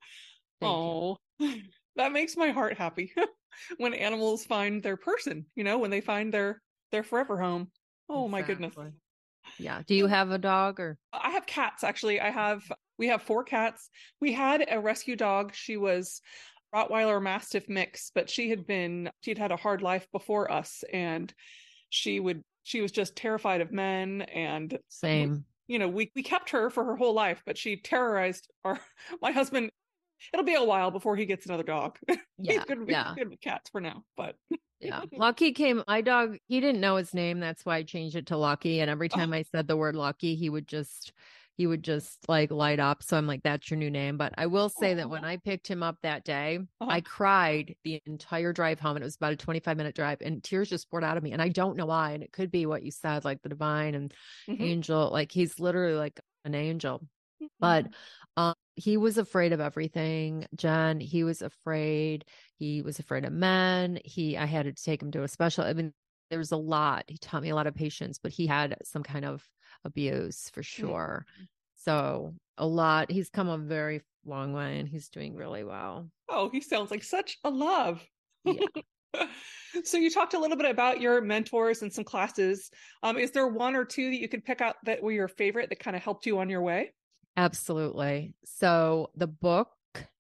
Thank 0.60 0.70
you. 0.72 0.78
oh, 0.78 1.18
that 1.96 2.12
makes 2.12 2.36
my 2.36 2.50
heart 2.50 2.78
happy 2.78 3.14
when 3.78 3.94
animals 3.94 4.46
find 4.46 4.82
their 4.82 4.98
person, 4.98 5.46
you 5.56 5.64
know, 5.64 5.78
when 5.78 5.92
they 5.92 6.02
find 6.02 6.34
their 6.34 6.62
their 6.92 7.04
forever 7.04 7.40
home. 7.40 7.72
Oh 8.10 8.28
my 8.28 8.42
goodness. 8.42 8.74
Yeah. 9.60 9.82
Do 9.86 9.96
you 9.96 10.08
have 10.08 10.32
a 10.32 10.38
dog 10.38 10.80
or 10.80 10.98
I 11.14 11.32
have 11.32 11.46
cats 11.46 11.84
actually. 11.84 12.20
I 12.20 12.30
have 12.30 12.64
We 12.98 13.08
have 13.08 13.22
four 13.22 13.44
cats. 13.44 13.90
We 14.20 14.34
had 14.34 14.66
a 14.70 14.80
rescue 14.80 15.16
dog. 15.16 15.54
She 15.54 15.78
was 15.78 16.22
Rottweiler 16.74 17.22
Mastiff 17.22 17.68
mix, 17.70 18.12
but 18.14 18.30
she 18.30 18.50
had 18.50 18.66
been 18.66 19.10
she'd 19.22 19.38
had 19.38 19.52
a 19.52 19.58
hard 19.58 19.82
life 19.82 20.08
before 20.12 20.52
us 20.52 20.84
and 20.92 21.34
she 21.90 22.20
would 22.20 22.44
she 22.64 22.82
was 22.82 22.92
just 22.92 23.16
terrified 23.16 23.62
of 23.62 23.72
men 23.72 24.22
and 24.22 24.78
Same. 24.90 25.46
You 25.70 25.80
know, 25.80 25.88
we 25.88 26.12
we 26.16 26.24
kept 26.24 26.50
her 26.50 26.70
for 26.70 26.84
her 26.84 26.98
whole 26.98 27.14
life, 27.14 27.42
but 27.46 27.58
she 27.58 27.78
terrorized 27.78 28.50
our 28.66 28.80
my 29.22 29.32
husband. 29.32 29.72
It'll 30.34 30.46
be 30.46 30.56
a 30.56 30.64
while 30.64 30.92
before 30.92 31.16
he 31.16 31.26
gets 31.26 31.46
another 31.46 31.64
dog. 31.64 31.98
Yeah. 32.42 32.54
He's 32.54 32.64
good, 32.66 32.86
yeah. 32.88 33.16
good 33.18 33.30
with 33.30 33.42
cats 33.42 33.70
for 33.70 33.82
now, 33.82 34.04
but 34.18 34.36
Yeah. 34.80 35.02
Lucky 35.14 35.52
came, 35.52 35.84
my 35.88 36.00
dog, 36.02 36.38
he 36.48 36.62
didn't 36.62 36.80
know 36.80 36.96
his 36.96 37.14
name. 37.14 37.40
That's 37.42 37.66
why 37.66 37.78
I 37.78 37.84
changed 37.84 38.16
it 38.16 38.28
to 38.28 38.38
Lucky. 38.38 38.80
And 38.80 38.90
every 38.90 39.10
Oh. 39.14 39.18
time 39.18 39.34
I 39.34 39.44
said 39.44 39.68
the 39.68 39.76
word 39.78 39.96
Lucky, 39.98 40.36
he 40.36 40.50
would 40.50 40.68
just, 40.68 41.12
he 41.60 41.68
would 41.68 41.84
just 41.84 42.28
like 42.30 42.52
light 42.52 42.80
up. 42.80 43.04
So 43.04 43.18
I'm 43.18 43.28
like, 43.28 43.44
that's 43.44 43.70
your 43.70 43.78
new 43.78 43.92
name. 43.92 44.18
But 44.18 44.34
I 44.38 44.48
will 44.48 44.70
say 44.70 44.96
that 44.96 45.10
when 45.12 45.26
I 45.26 45.38
picked 45.38 45.68
him 45.70 45.84
up 45.84 45.98
that 46.02 46.26
day, 46.26 46.60
Uh-huh. 46.82 46.96
I 46.96 47.02
cried 47.02 47.76
the 47.84 48.02
entire 48.08 48.54
drive 48.54 48.80
home. 48.80 48.96
And 48.98 49.04
it 49.04 49.06
was 49.08 49.18
about 49.18 49.34
a 49.34 49.38
25 49.38 49.78
minute 49.78 49.96
drive 49.96 50.22
and 50.22 50.44
tears 50.44 50.70
just 50.70 50.90
poured 50.90 51.04
out 51.04 51.18
of 51.18 51.24
me. 51.24 51.34
And 51.34 51.42
I 51.42 51.50
don't 51.50 51.78
know 51.78 51.86
why. 51.88 52.14
And 52.14 52.24
it 52.24 52.32
could 52.34 52.52
be 52.52 52.66
what 52.66 52.84
you 52.84 52.92
said, 52.92 53.26
like 53.26 53.44
the 53.44 53.50
divine 53.50 53.96
and 53.96 54.14
Mhm. 54.48 54.70
angel. 54.72 55.12
Like 55.12 55.32
he's 55.32 55.60
literally 55.60 55.96
like 55.98 56.20
an 56.46 56.56
angel 56.56 57.08
Mm-hmm. 57.42 57.60
but 57.60 57.90
um 58.38 58.54
he 58.76 58.98
was 58.98 59.18
afraid 59.18 59.52
of 59.54 59.60
everything 59.60 60.46
jen 60.56 61.00
he 61.00 61.24
was 61.24 61.42
afraid 61.42 62.26
he 62.58 62.82
was 62.82 63.00
afraid 63.00 63.26
of 63.26 63.34
men 63.34 64.00
he 64.06 64.38
i 64.38 64.46
had 64.46 64.66
to 64.66 64.74
take 64.74 65.02
him 65.02 65.12
to 65.12 65.24
a 65.24 65.28
special 65.28 65.64
i 65.64 65.74
mean 65.74 65.94
there 66.30 66.40
was 66.40 66.52
a 66.52 66.58
lot 66.58 67.04
he 67.08 67.18
taught 67.18 67.42
me 67.44 67.50
a 67.50 67.56
lot 67.56 67.68
of 67.68 67.76
patience 67.76 68.18
but 68.20 68.32
he 68.32 68.48
had 68.48 68.78
some 68.84 69.04
kind 69.04 69.26
of 69.26 69.50
abuse 69.86 70.50
for 70.54 70.64
sure 70.64 71.26
so 71.76 72.34
a 72.58 72.66
lot 72.66 73.12
he's 73.12 73.30
come 73.30 73.48
a 73.48 73.58
very 73.58 74.02
long 74.26 74.54
way 74.54 74.80
and 74.80 74.90
he's 74.90 75.10
doing 75.10 75.36
really 75.36 75.64
well 75.64 76.10
oh, 76.30 76.50
he 76.50 76.62
sounds 76.62 76.92
like 76.92 77.04
such 77.04 77.38
a 77.44 77.50
love. 77.50 78.06
Yeah. 78.46 78.66
so 79.84 79.98
you 79.98 80.10
talked 80.10 80.34
a 80.34 80.40
little 80.40 80.58
bit 80.58 80.70
about 80.70 81.02
your 81.02 81.22
mentors 81.22 81.82
and 81.82 81.92
some 81.92 82.04
classes. 82.04 82.70
Um, 83.04 83.18
is 83.18 83.32
there 83.32 83.48
one 83.48 83.76
or 83.76 83.86
two 83.86 84.10
that 84.10 84.20
you 84.20 84.30
could 84.30 84.46
pick 84.46 84.62
out 84.62 84.76
that 84.86 85.02
were 85.02 85.12
your 85.12 85.28
favorite 85.28 85.70
that 85.70 85.80
kind 85.80 85.96
of 85.96 86.04
helped 86.04 86.26
you 86.26 86.40
on 86.40 86.50
your 86.50 86.62
way? 86.62 86.94
Absolutely. 87.36 88.34
So 88.46 89.10
the 89.16 89.28
book, 89.28 89.70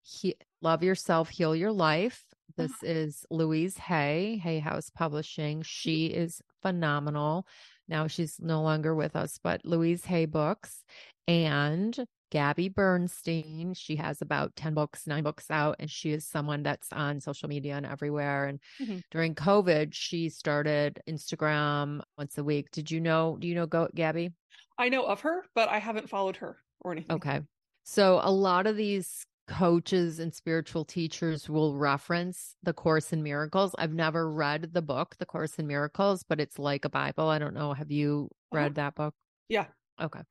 he, 0.02 0.36
Love 0.62 0.84
Yourself, 0.84 1.30
Heal 1.30 1.56
Your 1.56 1.72
Life. 1.72 2.24
This 2.56 2.72
is 2.84 3.26
Louise 3.32 3.78
Hay, 3.78 4.40
Hay 4.44 4.60
House 4.60 4.92
Publishing. 4.92 5.64
She 5.64 6.08
is 6.08 6.42
phenomenal. 6.62 7.48
Now 7.88 8.08
she's 8.08 8.40
no 8.40 8.62
longer 8.62 8.96
with 8.96 9.16
us, 9.16 9.40
but 9.44 9.66
Louise 9.66 10.06
Hay 10.06 10.26
books 10.26 10.84
and 11.28 12.06
Gabby 12.32 12.68
Bernstein. 12.70 13.74
She 13.76 13.98
has 13.98 14.22
about 14.22 14.56
10 14.56 14.74
books, 14.74 15.06
nine 15.06 15.24
books 15.24 15.52
out, 15.52 15.76
and 15.80 15.90
she 15.90 16.12
is 16.12 16.26
someone 16.26 16.64
that's 16.64 16.92
on 16.92 17.20
social 17.20 17.48
media 17.48 17.76
and 17.76 17.86
everywhere. 17.86 18.48
And 18.48 18.60
Mhm. 18.82 19.04
during 19.12 19.36
COVID, 19.36 19.94
she 19.94 20.30
started 20.30 21.00
Instagram 21.08 22.02
once 22.18 22.38
a 22.38 22.44
week. 22.44 22.72
Did 22.72 22.90
you 22.90 23.00
know? 23.00 23.38
Do 23.40 23.48
you 23.48 23.56
know 23.56 23.68
Go 23.68 23.88
Gabby? 23.94 24.34
I 24.78 24.90
know 24.90 25.06
of 25.06 25.22
her, 25.22 25.46
but 25.54 25.70
I 25.70 25.78
haven't 25.78 26.10
followed 26.10 26.38
her 26.38 26.58
or 26.82 26.92
anything. 26.92 27.16
Okay. 27.18 27.42
So 27.84 28.20
a 28.24 28.32
lot 28.32 28.66
of 28.66 28.78
these 28.78 29.26
coaches 29.48 30.20
and 30.20 30.34
spiritual 30.34 30.86
teachers 30.86 31.50
will 31.50 31.76
reference 31.78 32.56
the 32.64 32.74
Course 32.74 33.12
in 33.14 33.24
Miracles. 33.24 33.76
I've 33.78 33.94
never 33.94 34.32
read 34.32 34.74
the 34.74 34.82
book, 34.82 35.16
The 35.20 35.26
Course 35.26 35.60
in 35.60 35.68
Miracles, 35.68 36.24
but 36.24 36.40
it's 36.40 36.58
like 36.60 36.86
a 36.86 36.90
Bible. 36.90 37.28
I 37.30 37.40
don't 37.40 37.54
know. 37.54 37.74
Have 37.74 37.92
you 37.92 38.30
Uh-huh. 38.52 38.56
read 38.58 38.76
that 38.76 38.96
book? 38.96 39.16
Yeah. 39.50 39.68
Okay. 40.02 40.22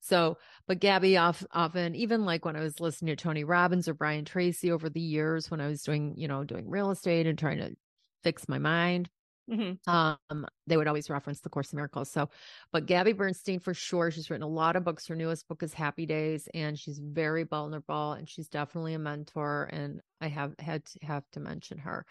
So, 0.00 0.38
but 0.66 0.80
Gabby 0.80 1.16
off, 1.16 1.44
often, 1.52 1.94
even 1.94 2.24
like 2.24 2.44
when 2.44 2.56
I 2.56 2.60
was 2.60 2.80
listening 2.80 3.14
to 3.16 3.22
Tony 3.22 3.44
Robbins 3.44 3.88
or 3.88 3.94
Brian 3.94 4.24
Tracy 4.24 4.70
over 4.72 4.88
the 4.88 5.00
years 5.00 5.50
when 5.50 5.60
I 5.60 5.66
was 5.68 5.82
doing, 5.82 6.14
you 6.16 6.28
know, 6.28 6.44
doing 6.44 6.68
real 6.68 6.90
estate 6.90 7.26
and 7.26 7.38
trying 7.38 7.58
to 7.58 7.76
fix 8.22 8.48
my 8.48 8.58
mind, 8.58 9.10
hmm 9.50 9.72
um 9.86 10.46
they 10.66 10.76
would 10.76 10.86
always 10.86 11.10
reference 11.10 11.40
the 11.40 11.48
course 11.48 11.72
in 11.72 11.76
miracles 11.76 12.10
so 12.10 12.28
but 12.72 12.86
gabby 12.86 13.12
bernstein 13.12 13.58
for 13.58 13.74
sure 13.74 14.10
she's 14.10 14.30
written 14.30 14.42
a 14.44 14.48
lot 14.48 14.76
of 14.76 14.84
books 14.84 15.06
her 15.06 15.16
newest 15.16 15.48
book 15.48 15.62
is 15.62 15.74
happy 15.74 16.06
days 16.06 16.48
and 16.54 16.78
she's 16.78 16.98
very 16.98 17.44
vulnerable 17.44 18.12
and 18.12 18.28
she's 18.28 18.48
definitely 18.48 18.94
a 18.94 18.98
mentor 18.98 19.68
and 19.72 20.00
i 20.20 20.28
have 20.28 20.54
had 20.58 20.84
to 20.84 20.98
have 21.02 21.24
to 21.32 21.40
mention 21.40 21.78
her 21.78 22.04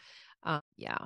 uh, 0.43 0.60
yeah 0.78 0.97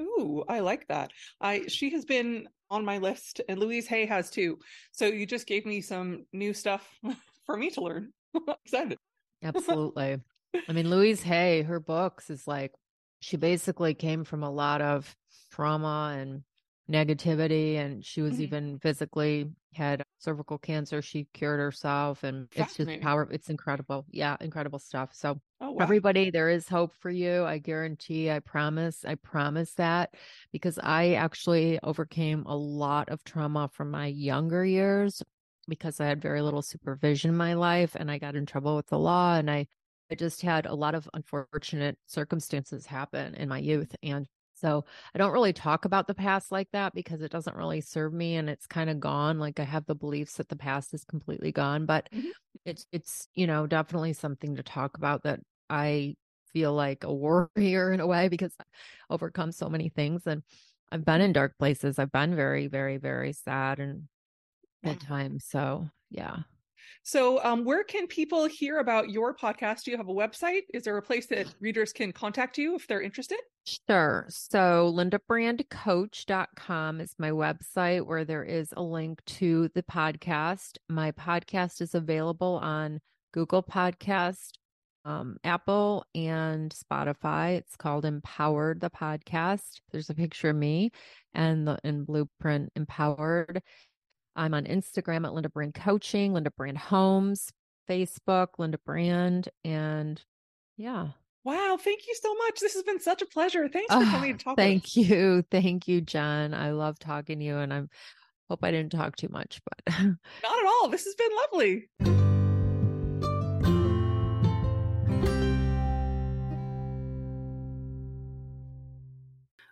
Ooh, 0.00 0.42
I 0.48 0.60
like 0.60 0.88
that. 0.88 1.12
I 1.42 1.66
she 1.68 1.90
has 1.90 2.06
been 2.06 2.48
on 2.70 2.84
my 2.84 2.98
list, 2.98 3.42
and 3.48 3.58
Louise 3.58 3.86
Hay 3.88 4.06
has 4.06 4.30
too. 4.30 4.58
So 4.92 5.06
you 5.06 5.26
just 5.26 5.46
gave 5.46 5.66
me 5.66 5.82
some 5.82 6.24
new 6.32 6.54
stuff 6.54 6.88
for 7.46 7.56
me 7.56 7.70
to 7.70 7.82
learn. 7.82 8.12
Excited. 8.64 8.96
absolutely 9.42 10.18
i 10.68 10.72
mean 10.72 10.90
louise 10.90 11.22
hay 11.22 11.62
her 11.62 11.80
books 11.80 12.28
is 12.28 12.46
like 12.46 12.72
she 13.20 13.36
basically 13.36 13.94
came 13.94 14.24
from 14.24 14.42
a 14.42 14.50
lot 14.50 14.80
of 14.80 15.16
trauma 15.50 16.16
and 16.18 16.42
negativity 16.90 17.76
and 17.76 18.04
she 18.04 18.20
was 18.20 18.34
Mhm. 18.34 18.40
even 18.40 18.78
physically 18.80 19.48
had 19.74 20.02
cervical 20.18 20.58
cancer 20.58 21.00
she 21.00 21.24
cured 21.32 21.60
herself 21.60 22.24
and 22.24 22.48
it's 22.56 22.76
just 22.76 23.00
power 23.00 23.28
it's 23.30 23.48
incredible 23.48 24.04
yeah 24.10 24.36
incredible 24.40 24.78
stuff 24.80 25.14
so 25.14 25.40
Oh 25.60 25.70
wow. 25.70 25.82
everybody 25.82 26.30
there 26.30 26.48
is 26.50 26.68
hope 26.68 26.92
for 26.94 27.10
you 27.10 27.44
i 27.44 27.58
guarantee 27.58 28.28
i 28.30 28.40
promise 28.40 29.04
i 29.04 29.14
promise 29.14 29.72
that 29.74 30.14
because 30.52 30.78
i 30.82 31.14
actually 31.14 31.78
overcame 31.84 32.42
a 32.46 32.56
lot 32.56 33.08
of 33.08 33.22
trauma 33.22 33.68
from 33.72 33.90
my 33.90 34.06
younger 34.06 34.64
years 34.64 35.22
because 35.68 36.00
i 36.00 36.06
had 36.06 36.20
very 36.20 36.42
little 36.42 36.62
supervision 36.62 37.30
in 37.30 37.36
my 37.36 37.54
life 37.54 37.94
and 37.94 38.10
i 38.10 38.18
got 38.18 38.34
in 38.34 38.46
trouble 38.46 38.74
with 38.74 38.86
the 38.88 38.98
law 38.98 39.36
and 39.36 39.48
i 39.50 39.66
i 40.10 40.14
just 40.14 40.42
had 40.42 40.66
a 40.66 40.74
lot 40.74 40.94
of 40.94 41.08
unfortunate 41.14 41.98
circumstances 42.06 42.86
happen 42.86 43.34
in 43.34 43.48
my 43.48 43.58
youth 43.58 43.94
and 44.02 44.28
so 44.54 44.84
i 45.14 45.18
don't 45.18 45.32
really 45.32 45.52
talk 45.52 45.84
about 45.84 46.06
the 46.06 46.14
past 46.14 46.52
like 46.52 46.68
that 46.72 46.92
because 46.94 47.22
it 47.22 47.30
doesn't 47.32 47.56
really 47.56 47.80
serve 47.80 48.12
me 48.12 48.36
and 48.36 48.50
it's 48.50 48.66
kind 48.66 48.90
of 48.90 49.00
gone 49.00 49.38
like 49.38 49.60
i 49.60 49.64
have 49.64 49.86
the 49.86 49.94
beliefs 49.94 50.34
that 50.36 50.48
the 50.48 50.56
past 50.56 50.92
is 50.94 51.04
completely 51.04 51.52
gone 51.52 51.86
but 51.86 52.08
Mhm. 52.12 52.30
it's 52.64 52.86
it's 52.92 53.28
you 53.34 53.46
know 53.46 53.66
definitely 53.66 54.12
something 54.12 54.54
to 54.56 54.62
talk 54.62 54.96
about 54.96 55.22
that 55.22 55.40
I 55.68 56.16
feel 56.52 56.74
like 56.74 57.04
a 57.04 57.14
warrior 57.14 57.92
in 57.92 58.00
a 58.00 58.06
way 58.06 58.28
because 58.28 58.54
I 58.60 58.64
overcome 59.10 59.52
so 59.52 59.68
many 59.68 59.88
things 59.88 60.26
and 60.26 60.42
I've 60.92 61.04
been 61.04 61.20
in 61.20 61.32
dark 61.32 61.56
places. 61.58 61.98
I've 61.98 62.10
been 62.12 62.34
very, 62.34 62.66
very, 62.66 62.96
very 62.96 63.32
sad 63.32 63.78
and 63.78 64.08
at 64.84 65.00
times. 65.00 65.46
So 65.46 65.88
yeah. 66.10 66.38
So, 67.02 67.42
um, 67.44 67.64
where 67.64 67.84
can 67.84 68.06
people 68.06 68.46
hear 68.46 68.78
about 68.78 69.10
your 69.10 69.34
podcast? 69.34 69.84
Do 69.84 69.90
you 69.90 69.96
have 69.96 70.08
a 70.08 70.14
website? 70.14 70.62
Is 70.74 70.84
there 70.84 70.96
a 70.96 71.02
place 71.02 71.26
that 71.26 71.54
readers 71.60 71.92
can 71.92 72.12
contact 72.12 72.58
you 72.58 72.76
if 72.76 72.86
they're 72.86 73.02
interested? 73.02 73.38
Sure. 73.66 74.26
So 74.28 74.92
lindabrandcoach.com 74.96 77.00
is 77.00 77.14
my 77.18 77.30
website 77.30 78.06
where 78.06 78.24
there 78.24 78.44
is 78.44 78.72
a 78.76 78.82
link 78.82 79.24
to 79.26 79.68
the 79.74 79.82
podcast. 79.82 80.78
My 80.88 81.12
podcast 81.12 81.80
is 81.80 81.94
available 81.94 82.58
on 82.62 83.00
Google 83.32 83.62
Podcast, 83.62 84.52
um, 85.04 85.36
Apple, 85.44 86.04
and 86.14 86.74
Spotify. 86.74 87.58
It's 87.58 87.76
called 87.76 88.04
Empowered 88.04 88.80
the 88.80 88.90
Podcast. 88.90 89.80
There's 89.92 90.10
a 90.10 90.14
picture 90.14 90.50
of 90.50 90.56
me 90.56 90.90
and 91.32 91.66
the 91.66 91.78
in 91.84 92.04
Blueprint 92.04 92.72
Empowered. 92.74 93.62
I'm 94.36 94.54
on 94.54 94.64
Instagram 94.64 95.24
at 95.26 95.34
Linda 95.34 95.48
Brand 95.48 95.74
Coaching, 95.74 96.32
Linda 96.32 96.50
Brand 96.50 96.78
Homes, 96.78 97.50
Facebook, 97.88 98.48
Linda 98.58 98.78
Brand, 98.84 99.48
and 99.64 100.22
yeah. 100.76 101.08
Wow, 101.44 101.78
thank 101.80 102.06
you 102.06 102.14
so 102.20 102.34
much. 102.34 102.60
This 102.60 102.74
has 102.74 102.82
been 102.82 103.00
such 103.00 103.22
a 103.22 103.26
pleasure. 103.26 103.68
Thanks 103.68 103.92
for 103.92 104.00
Oh, 104.02 104.04
coming 104.10 104.34
ah, 104.34 104.36
to 104.36 104.44
talk. 104.44 104.56
with. 104.56 104.64
Thank 104.64 104.96
you. 104.96 105.42
Thank 105.50 105.88
you, 105.88 106.00
John. 106.00 106.52
I 106.54 106.70
love 106.72 106.98
talking 106.98 107.38
to 107.38 107.44
you 107.44 107.56
and 107.56 107.72
I'm 107.72 107.88
hope 108.50 108.62
I 108.62 108.70
didn't 108.70 108.92
talk 108.92 109.16
too 109.16 109.28
much, 109.30 109.60
but 109.64 109.94
Not 109.98 110.14
at 110.44 110.66
all. 110.66 110.88
This 110.88 111.04
has 111.04 111.14
been 111.14 111.30
lovely. 111.52 112.29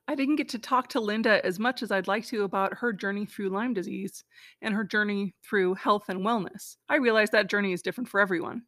I 0.09 0.15
didn't 0.15 0.37
get 0.37 0.49
to 0.51 0.59
talk 0.59 0.89
to 0.89 1.01
Linda 1.01 1.45
as 1.45 1.59
much 1.59 1.83
as 1.83 1.93
I'd 1.93 2.09
like 2.09 2.25
to 2.29 2.43
about 2.43 2.73
her 2.79 2.95
journey 2.95 3.27
through 3.27 3.51
Lyme 3.51 3.75
disease 3.75 4.25
and 4.63 4.73
her 4.73 4.83
journey 4.83 5.35
through 5.45 5.75
health 5.75 6.05
and 6.09 6.21
wellness. 6.21 6.77
I 6.89 6.97
realize 6.97 7.29
that 7.31 7.51
journey 7.51 7.75
is 7.75 7.83
different 7.83 8.09
for 8.09 8.19
everyone, 8.19 8.63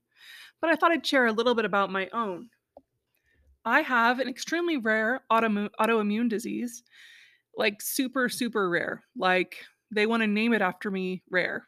but 0.60 0.68
I 0.68 0.76
thought 0.76 0.92
I'd 0.92 1.06
share 1.06 1.24
a 1.24 1.32
little 1.32 1.54
bit 1.54 1.64
about 1.64 1.90
my 1.90 2.10
own. 2.12 2.50
I 3.64 3.80
have 3.80 4.20
an 4.20 4.28
extremely 4.28 4.76
rare 4.76 5.22
autoimmune 5.32 6.28
disease, 6.28 6.82
like 7.56 7.80
super, 7.80 8.28
super 8.28 8.68
rare. 8.68 9.02
Like 9.16 9.56
they 9.90 10.04
want 10.04 10.22
to 10.22 10.26
name 10.26 10.52
it 10.52 10.60
after 10.60 10.90
me 10.90 11.22
rare. 11.30 11.66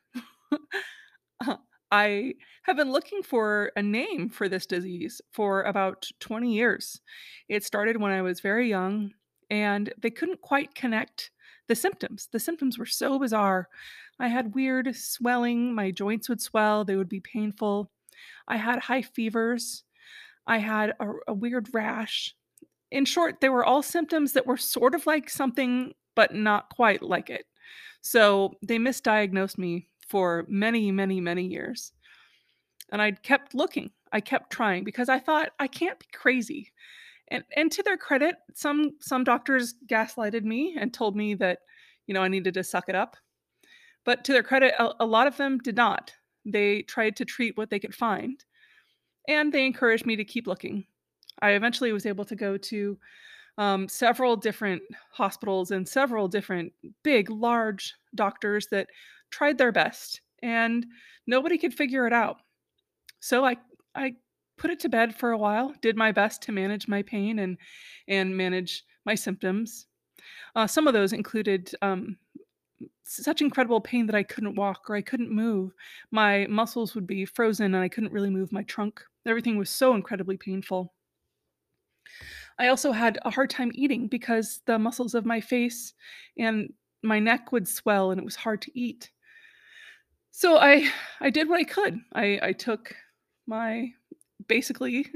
I 1.90 2.34
have 2.64 2.76
been 2.76 2.92
looking 2.92 3.22
for 3.22 3.72
a 3.74 3.82
name 3.82 4.28
for 4.28 4.50
this 4.50 4.66
disease 4.66 5.22
for 5.32 5.62
about 5.62 6.06
20 6.20 6.52
years. 6.52 7.00
It 7.48 7.64
started 7.64 7.98
when 7.98 8.12
I 8.12 8.22
was 8.22 8.40
very 8.40 8.68
young, 8.68 9.12
and 9.52 9.92
they 9.98 10.08
couldn't 10.08 10.40
quite 10.40 10.74
connect 10.74 11.30
the 11.68 11.74
symptoms. 11.74 12.26
The 12.32 12.40
symptoms 12.40 12.78
were 12.78 12.86
so 12.86 13.18
bizarre. 13.18 13.68
I 14.18 14.28
had 14.28 14.54
weird 14.54 14.96
swelling, 14.96 15.74
my 15.74 15.90
joints 15.90 16.30
would 16.30 16.40
swell, 16.40 16.86
they 16.86 16.96
would 16.96 17.10
be 17.10 17.20
painful. 17.20 17.90
I 18.48 18.56
had 18.56 18.78
high 18.78 19.02
fevers. 19.02 19.84
I 20.46 20.56
had 20.56 20.94
a, 21.00 21.12
a 21.28 21.34
weird 21.34 21.68
rash. 21.74 22.34
In 22.90 23.04
short, 23.04 23.40
they 23.40 23.50
were 23.50 23.64
all 23.64 23.82
symptoms 23.82 24.32
that 24.32 24.46
were 24.46 24.56
sort 24.56 24.94
of 24.94 25.06
like 25.06 25.28
something, 25.28 25.92
but 26.14 26.34
not 26.34 26.70
quite 26.70 27.02
like 27.02 27.28
it. 27.28 27.44
So 28.00 28.54
they 28.62 28.78
misdiagnosed 28.78 29.58
me 29.58 29.86
for 30.08 30.46
many, 30.48 30.90
many, 30.90 31.20
many 31.20 31.44
years. 31.44 31.92
And 32.90 33.02
I 33.02 33.12
kept 33.12 33.54
looking. 33.54 33.90
I 34.12 34.20
kept 34.20 34.50
trying 34.50 34.84
because 34.84 35.10
I 35.10 35.18
thought 35.18 35.50
I 35.58 35.66
can't 35.66 35.98
be 35.98 36.06
crazy. 36.14 36.72
And 37.32 37.44
and 37.56 37.72
to 37.72 37.82
their 37.82 37.96
credit, 37.96 38.36
some 38.54 38.92
some 39.00 39.24
doctors 39.24 39.74
gaslighted 39.86 40.44
me 40.44 40.76
and 40.78 40.92
told 40.92 41.16
me 41.16 41.34
that, 41.36 41.60
you 42.06 42.14
know, 42.14 42.22
I 42.22 42.28
needed 42.28 42.54
to 42.54 42.62
suck 42.62 42.88
it 42.88 42.94
up. 42.94 43.16
But 44.04 44.22
to 44.24 44.32
their 44.32 44.42
credit, 44.42 44.74
a, 44.78 44.92
a 45.00 45.06
lot 45.06 45.26
of 45.26 45.36
them 45.36 45.58
did 45.58 45.76
not. 45.76 46.12
They 46.44 46.82
tried 46.82 47.16
to 47.16 47.24
treat 47.24 47.56
what 47.56 47.70
they 47.70 47.78
could 47.78 47.94
find. 47.94 48.44
And 49.28 49.52
they 49.52 49.64
encouraged 49.64 50.04
me 50.04 50.16
to 50.16 50.24
keep 50.24 50.46
looking. 50.46 50.84
I 51.40 51.52
eventually 51.52 51.92
was 51.92 52.06
able 52.06 52.24
to 52.26 52.36
go 52.36 52.56
to 52.56 52.98
um, 53.56 53.88
several 53.88 54.36
different 54.36 54.82
hospitals 55.12 55.70
and 55.70 55.88
several 55.88 56.28
different 56.28 56.72
big, 57.02 57.30
large 57.30 57.94
doctors 58.14 58.66
that 58.72 58.88
tried 59.30 59.56
their 59.56 59.72
best, 59.72 60.20
and 60.42 60.84
nobody 61.26 61.56
could 61.56 61.72
figure 61.72 62.06
it 62.06 62.12
out. 62.12 62.38
So 63.20 63.44
I 63.44 63.56
I 63.94 64.16
put 64.62 64.70
it 64.70 64.78
to 64.78 64.88
bed 64.88 65.12
for 65.12 65.32
a 65.32 65.36
while, 65.36 65.74
did 65.82 65.96
my 65.96 66.12
best 66.12 66.40
to 66.40 66.52
manage 66.52 66.86
my 66.86 67.02
pain 67.02 67.40
and 67.40 67.58
and 68.06 68.34
manage 68.34 68.84
my 69.04 69.16
symptoms. 69.16 69.86
Uh, 70.54 70.68
some 70.68 70.86
of 70.86 70.94
those 70.94 71.12
included 71.12 71.74
um, 71.82 72.16
such 73.02 73.40
incredible 73.40 73.80
pain 73.80 74.06
that 74.06 74.14
I 74.14 74.22
couldn't 74.22 74.54
walk 74.54 74.88
or 74.88 74.94
I 74.94 75.02
couldn't 75.02 75.32
move. 75.32 75.72
My 76.12 76.46
muscles 76.48 76.94
would 76.94 77.08
be 77.08 77.24
frozen 77.24 77.74
and 77.74 77.82
I 77.82 77.88
couldn't 77.88 78.12
really 78.12 78.30
move 78.30 78.52
my 78.52 78.62
trunk. 78.62 79.02
Everything 79.26 79.58
was 79.58 79.68
so 79.68 79.96
incredibly 79.96 80.36
painful. 80.36 80.94
I 82.56 82.68
also 82.68 82.92
had 82.92 83.18
a 83.24 83.30
hard 83.30 83.50
time 83.50 83.72
eating 83.74 84.06
because 84.06 84.60
the 84.66 84.78
muscles 84.78 85.14
of 85.14 85.26
my 85.26 85.40
face 85.40 85.94
and 86.38 86.72
my 87.02 87.18
neck 87.18 87.50
would 87.50 87.66
swell 87.66 88.12
and 88.12 88.20
it 88.20 88.24
was 88.24 88.36
hard 88.36 88.62
to 88.62 88.78
eat. 88.78 89.10
So 90.30 90.58
I 90.58 90.88
I 91.20 91.30
did 91.30 91.48
what 91.48 91.58
I 91.58 91.64
could. 91.64 91.98
I 92.12 92.38
I 92.42 92.52
took 92.52 92.94
my 93.48 93.92
basically 94.48 95.06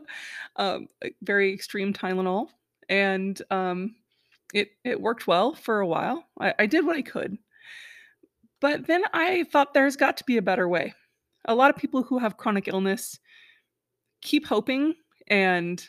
um, 0.56 0.88
very 1.22 1.52
extreme 1.52 1.92
Tylenol 1.92 2.48
and 2.88 3.40
um, 3.50 3.94
it 4.54 4.70
it 4.84 5.00
worked 5.00 5.26
well 5.26 5.54
for 5.54 5.80
a 5.80 5.86
while. 5.86 6.24
I, 6.40 6.54
I 6.60 6.66
did 6.66 6.86
what 6.86 6.96
I 6.96 7.02
could. 7.02 7.38
But 8.60 8.86
then 8.86 9.02
I 9.12 9.44
thought 9.44 9.74
there's 9.74 9.96
got 9.96 10.16
to 10.16 10.24
be 10.24 10.36
a 10.36 10.42
better 10.42 10.68
way. 10.68 10.94
A 11.44 11.54
lot 11.54 11.70
of 11.70 11.76
people 11.76 12.02
who 12.02 12.18
have 12.18 12.36
chronic 12.36 12.66
illness 12.66 13.18
keep 14.20 14.46
hoping 14.46 14.94
and 15.28 15.86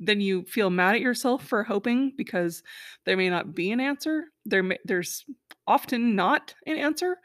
then 0.00 0.20
you 0.20 0.44
feel 0.44 0.70
mad 0.70 0.94
at 0.94 1.00
yourself 1.00 1.46
for 1.46 1.62
hoping 1.62 2.12
because 2.16 2.62
there 3.04 3.16
may 3.16 3.30
not 3.30 3.54
be 3.54 3.70
an 3.70 3.80
answer. 3.80 4.24
There 4.44 4.62
may, 4.62 4.78
there's 4.84 5.24
often 5.66 6.16
not 6.16 6.54
an 6.66 6.76
answer. 6.76 7.16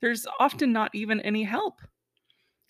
There's 0.00 0.26
often 0.38 0.72
not 0.72 0.90
even 0.94 1.20
any 1.20 1.44
help. 1.44 1.80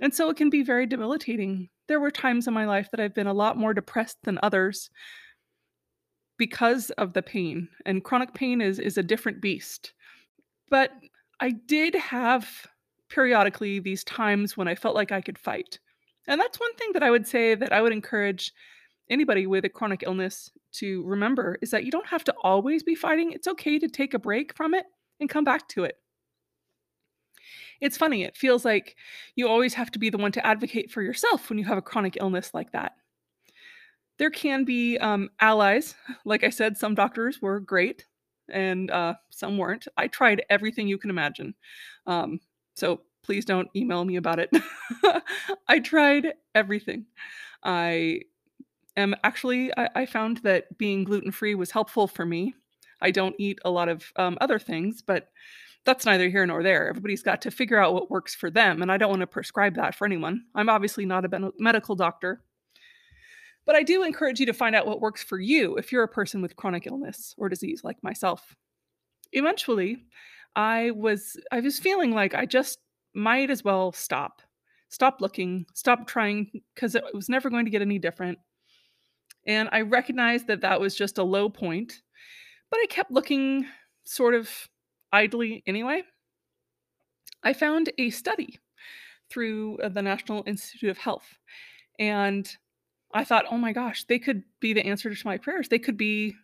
And 0.01 0.15
so 0.15 0.29
it 0.29 0.37
can 0.37 0.51
be 0.51 0.63
very 0.63 0.87
debilitating. 0.87 1.71
There 1.89 2.01
were 2.01 2.11
times 2.11 2.47
in 2.47 2.55
my 2.55 2.65
life 2.65 2.91
that 2.91 3.01
I've 3.01 3.15
been 3.15 3.27
a 3.27 3.35
lot 3.35 3.59
more 3.59 3.75
depressed 3.75 4.19
than 4.23 4.39
others 4.43 4.91
because 6.39 6.91
of 6.91 7.13
the 7.13 7.23
pain. 7.23 7.69
And 7.87 8.05
chronic 8.05 8.35
pain 8.35 8.61
is 8.61 8.79
is 8.79 8.99
a 8.99 9.03
different 9.03 9.41
beast. 9.41 9.93
But 10.71 10.91
I 11.41 11.51
did 11.51 11.95
have 11.95 12.67
periodically 13.09 13.79
these 13.79 14.05
times 14.05 14.57
when 14.57 14.69
I 14.69 14.75
felt 14.75 14.95
like 14.95 15.13
I 15.13 15.21
could 15.21 15.39
fight. 15.39 15.79
And 16.27 16.41
that's 16.41 16.59
one 16.59 16.75
thing 16.77 16.91
that 16.95 17.03
I 17.03 17.11
would 17.11 17.27
say 17.27 17.55
that 17.55 17.73
I 17.73 17.83
would 17.83 17.93
encourage 17.93 18.53
anybody 19.11 19.47
with 19.47 19.65
a 19.65 19.69
chronic 19.69 20.03
illness 20.05 20.51
to 20.73 21.03
remember 21.05 21.59
is 21.61 21.71
that 21.71 21.85
you 21.85 21.91
don't 21.91 22.07
have 22.07 22.25
to 22.25 22.35
always 22.43 22.83
be 22.83 22.95
fighting. 22.95 23.33
It's 23.33 23.47
okay 23.47 23.79
to 23.79 23.89
take 23.89 24.15
a 24.15 24.19
break 24.19 24.57
from 24.57 24.75
it 24.75 24.87
and 25.21 25.29
come 25.29 25.45
back 25.45 25.69
to 25.69 25.85
it. 25.85 25.99
It's 27.81 27.97
funny, 27.97 28.25
it 28.25 28.37
feels 28.37 28.65
like 28.65 28.97
you 29.37 29.49
always 29.49 29.75
have 29.75 29.91
to 29.93 29.99
be 29.99 30.11
the 30.11 30.19
one 30.19 30.33
to 30.33 30.47
advocate 30.47 30.91
for 30.91 31.03
yourself 31.03 31.49
when 31.49 31.59
you 31.59 31.65
have 31.65 31.79
a 31.79 31.83
chronic 31.83 32.17
illness 32.21 32.53
like 32.55 32.73
that. 32.73 32.93
There 34.19 34.31
can 34.31 34.65
be 34.65 34.97
um, 34.99 35.31
allies. 35.41 35.95
Like 36.25 36.45
I 36.45 36.51
said, 36.51 36.77
some 36.77 36.95
doctors 36.95 37.43
were 37.43 37.61
great 37.61 38.07
and 38.49 38.91
uh, 38.91 39.15
some 39.31 39.59
weren't. 39.59 39.89
I 39.97 40.07
tried 40.07 40.45
everything 40.51 40.87
you 40.87 40.99
can 40.99 41.11
imagine. 41.11 41.55
Um, 42.07 42.41
so 42.75 43.01
please 43.23 43.45
don't 43.45 43.69
email 43.75 44.05
me 44.05 44.17
about 44.17 44.39
it. 44.39 44.51
I 45.69 45.81
tried 45.81 46.35
everything. 46.55 47.07
I 47.65 48.21
am 48.97 49.15
actually, 49.25 49.73
I, 49.77 49.89
I 49.95 50.07
found 50.07 50.39
that 50.39 50.77
being 50.79 51.05
gluten 51.05 51.33
free 51.33 51.55
was 51.55 51.71
helpful 51.71 52.07
for 52.07 52.25
me. 52.27 52.55
I 53.01 53.11
don't 53.11 53.35
eat 53.39 53.59
a 53.65 53.71
lot 53.71 53.89
of 53.89 54.13
um, 54.17 54.39
other 54.41 54.59
things, 54.59 55.03
but 55.03 55.29
that's 55.85 56.07
neither 56.07 56.29
here 56.29 56.47
nor 56.47 56.63
there. 56.63 56.89
Everybody's 56.89 57.23
got 57.23 57.43
to 57.43 57.51
figure 57.51 57.79
out 57.79 57.95
what 57.95 58.11
works 58.11 58.35
for 58.35 58.51
them, 58.51 58.83
and 58.83 58.91
I 58.91 58.97
don't 58.97 59.11
want 59.11 59.21
to 59.21 59.27
prescribe 59.27 59.77
that 59.77 59.95
for 59.95 60.07
anyone. 60.07 60.45
I'm 60.55 60.69
obviously 60.69 61.05
not 61.05 61.25
a 61.25 61.53
medical 61.59 61.95
doctor. 61.95 62.43
But 63.67 63.77
I 63.77 63.83
do 63.83 64.03
encourage 64.03 64.41
you 64.41 64.47
to 64.47 64.53
find 64.53 64.75
out 64.77 64.87
what 64.87 65.01
works 65.01 65.23
for 65.23 65.39
you 65.39 65.77
if 65.77 65.91
you're 65.91 66.03
a 66.03 66.09
person 66.09 66.43
with 66.43 66.57
chronic 66.57 66.87
illness 66.87 67.35
or 67.39 67.49
disease 67.49 67.83
like 67.83 68.03
myself. 68.03 68.55
Eventually, 69.33 70.05
I 70.55 70.91
was 70.93 71.39
I 71.51 71.61
was 71.61 71.79
feeling 71.79 72.13
like 72.13 72.35
I 72.35 72.47
just 72.47 72.79
might 73.15 73.51
as 73.51 73.65
well 73.65 73.93
stop. 73.93 74.43
Stop 74.91 75.21
looking, 75.21 75.67
stop 75.75 76.07
trying 76.07 76.51
because 76.75 76.95
it 76.95 77.05
was 77.15 77.29
never 77.29 77.51
going 77.51 77.65
to 77.65 77.71
get 77.71 77.83
any 77.83 77.99
different. 77.99 78.39
And 79.47 79.69
I 79.73 79.81
recognized 79.81 80.47
that 80.47 80.61
that 80.61 80.81
was 80.81 80.95
just 80.95 81.19
a 81.19 81.25
low 81.25 81.49
point, 81.49 82.03
but 82.71 82.79
I 82.81 82.87
kept 82.89 83.11
looking 83.11 83.67
sort 84.05 84.35
of 84.35 84.51
idly 85.15 85.63
anyway. 85.67 86.03
I 87.43 87.53
found 87.53 87.93
a 87.99 88.11
study 88.11 88.59
through 89.31 89.79
uh, 89.79 89.89
the 89.89 90.03
National 90.03 90.43
Institute 90.47 90.91
of 90.91 90.99
Health. 90.99 91.39
And 91.99 92.51
I 93.13 93.25
thought, 93.25 93.47
oh 93.51 93.59
my 93.59 93.73
gosh, 93.73 94.05
they 94.05 94.19
could 94.19 94.43
be 94.61 94.73
the 94.73 94.85
answer 94.85 95.15
to 95.15 95.27
my 95.27 95.39
prayers. 95.39 95.69
They 95.69 95.79
could 95.79 95.97
be 95.97 96.35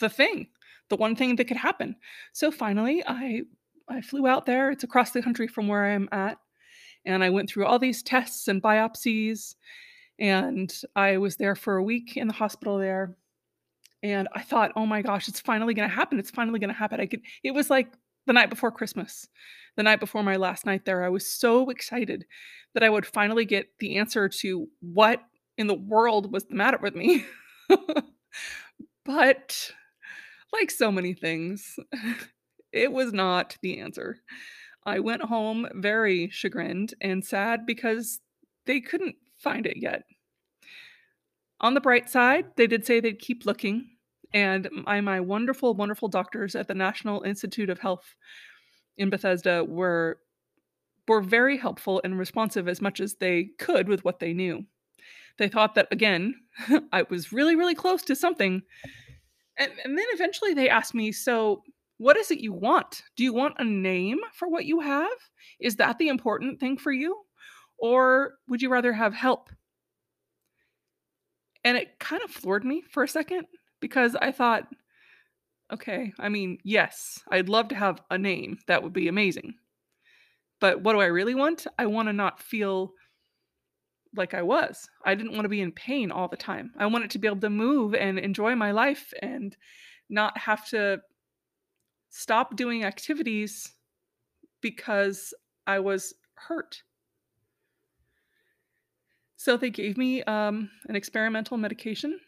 the 0.00 0.08
thing, 0.08 0.48
the 0.90 0.96
one 0.96 1.14
thing 1.14 1.36
that 1.36 1.46
could 1.46 1.56
happen. 1.56 1.96
So 2.32 2.50
finally, 2.50 3.02
I 3.06 3.42
I 3.88 4.00
flew 4.00 4.26
out 4.26 4.46
there. 4.46 4.72
It's 4.72 4.82
across 4.82 5.12
the 5.12 5.22
country 5.22 5.46
from 5.46 5.68
where 5.68 5.86
I'm 5.86 6.08
at. 6.10 6.38
And 7.04 7.22
I 7.22 7.30
went 7.30 7.48
through 7.48 7.66
all 7.66 7.78
these 7.78 8.02
tests 8.02 8.48
and 8.48 8.60
biopsies 8.60 9.54
and 10.18 10.74
I 10.96 11.18
was 11.18 11.36
there 11.36 11.54
for 11.54 11.76
a 11.76 11.82
week 11.82 12.16
in 12.16 12.26
the 12.26 12.34
hospital 12.34 12.78
there. 12.78 13.14
And 14.02 14.28
I 14.34 14.42
thought, 14.42 14.72
oh 14.74 14.86
my 14.86 15.02
gosh, 15.02 15.28
it's 15.28 15.40
finally 15.40 15.74
going 15.74 15.88
to 15.88 15.94
happen. 15.94 16.18
It's 16.18 16.30
finally 16.30 16.58
going 16.58 16.70
to 16.70 16.74
happen. 16.74 17.00
I 17.00 17.06
could, 17.06 17.22
it 17.44 17.52
was 17.52 17.70
like 17.70 17.92
the 18.26 18.32
night 18.32 18.50
before 18.50 18.70
Christmas, 18.70 19.28
the 19.76 19.82
night 19.82 20.00
before 20.00 20.22
my 20.22 20.36
last 20.36 20.66
night 20.66 20.84
there. 20.84 21.04
I 21.04 21.08
was 21.08 21.32
so 21.32 21.70
excited 21.70 22.26
that 22.74 22.82
I 22.82 22.90
would 22.90 23.06
finally 23.06 23.44
get 23.44 23.68
the 23.78 23.96
answer 23.96 24.28
to 24.28 24.68
what 24.80 25.20
in 25.56 25.66
the 25.66 25.74
world 25.74 26.32
was 26.32 26.44
the 26.44 26.54
matter 26.54 26.78
with 26.80 26.94
me. 26.94 27.24
but 29.04 29.72
like 30.52 30.70
so 30.70 30.90
many 30.92 31.14
things, 31.14 31.78
it 32.72 32.92
was 32.92 33.12
not 33.12 33.56
the 33.62 33.78
answer. 33.78 34.18
I 34.84 35.00
went 35.00 35.22
home 35.22 35.66
very 35.74 36.28
chagrined 36.30 36.94
and 37.00 37.24
sad 37.24 37.66
because 37.66 38.20
they 38.66 38.80
couldn't 38.80 39.16
find 39.36 39.66
it 39.66 39.76
yet. 39.76 40.02
On 41.60 41.74
the 41.74 41.80
bright 41.80 42.10
side, 42.10 42.46
they 42.56 42.66
did 42.66 42.84
say 42.84 43.00
they'd 43.00 43.18
keep 43.18 43.46
looking, 43.46 43.95
and 44.36 44.68
my, 44.84 45.00
my 45.00 45.18
wonderful, 45.18 45.72
wonderful 45.72 46.08
doctors 46.08 46.54
at 46.54 46.68
the 46.68 46.74
National 46.74 47.22
Institute 47.22 47.70
of 47.70 47.78
Health 47.78 48.14
in 48.98 49.08
Bethesda 49.08 49.64
were 49.64 50.18
were 51.08 51.22
very 51.22 51.56
helpful 51.56 52.02
and 52.04 52.18
responsive 52.18 52.68
as 52.68 52.82
much 52.82 53.00
as 53.00 53.14
they 53.14 53.48
could 53.58 53.88
with 53.88 54.04
what 54.04 54.18
they 54.18 54.34
knew. 54.34 54.66
They 55.38 55.48
thought 55.48 55.74
that 55.76 55.88
again, 55.90 56.34
I 56.92 57.06
was 57.08 57.32
really, 57.32 57.56
really 57.56 57.74
close 57.74 58.02
to 58.02 58.14
something. 58.14 58.60
And, 59.56 59.72
and 59.84 59.96
then 59.96 60.04
eventually 60.10 60.52
they 60.52 60.68
asked 60.68 60.94
me, 60.94 61.12
so 61.12 61.62
what 61.96 62.18
is 62.18 62.30
it 62.30 62.40
you 62.40 62.52
want? 62.52 63.04
Do 63.16 63.24
you 63.24 63.32
want 63.32 63.54
a 63.58 63.64
name 63.64 64.18
for 64.34 64.48
what 64.48 64.66
you 64.66 64.80
have? 64.80 65.08
Is 65.60 65.76
that 65.76 65.96
the 65.96 66.08
important 66.08 66.60
thing 66.60 66.76
for 66.76 66.92
you? 66.92 67.16
Or 67.78 68.34
would 68.48 68.60
you 68.60 68.68
rather 68.68 68.92
have 68.92 69.14
help? 69.14 69.48
And 71.64 71.78
it 71.78 71.98
kind 72.00 72.22
of 72.22 72.30
floored 72.30 72.64
me 72.64 72.82
for 72.90 73.02
a 73.02 73.08
second 73.08 73.46
because 73.86 74.16
I 74.16 74.32
thought, 74.32 74.66
okay, 75.72 76.12
I 76.18 76.28
mean, 76.28 76.58
yes, 76.64 77.20
I'd 77.30 77.48
love 77.48 77.68
to 77.68 77.76
have 77.76 78.02
a 78.10 78.18
name. 78.18 78.58
That 78.66 78.82
would 78.82 78.92
be 78.92 79.06
amazing. 79.06 79.54
But 80.58 80.82
what 80.82 80.94
do 80.94 81.00
I 81.00 81.06
really 81.06 81.36
want? 81.36 81.68
I 81.78 81.86
want 81.86 82.08
to 82.08 82.12
not 82.12 82.40
feel 82.40 82.94
like 84.16 84.34
I 84.34 84.42
was. 84.42 84.88
I 85.04 85.14
didn't 85.14 85.34
want 85.34 85.44
to 85.44 85.48
be 85.48 85.60
in 85.60 85.70
pain 85.70 86.10
all 86.10 86.26
the 86.26 86.36
time. 86.36 86.72
I 86.76 86.86
wanted 86.86 87.10
to 87.10 87.20
be 87.20 87.28
able 87.28 87.38
to 87.42 87.48
move 87.48 87.94
and 87.94 88.18
enjoy 88.18 88.56
my 88.56 88.72
life 88.72 89.14
and 89.22 89.56
not 90.10 90.36
have 90.36 90.66
to 90.70 91.00
stop 92.10 92.56
doing 92.56 92.82
activities 92.82 93.70
because 94.62 95.32
I 95.64 95.78
was 95.78 96.12
hurt. 96.34 96.82
So 99.36 99.56
they 99.56 99.70
gave 99.70 99.96
me 99.96 100.24
um, 100.24 100.70
an 100.88 100.96
experimental 100.96 101.56
medication, 101.56 102.18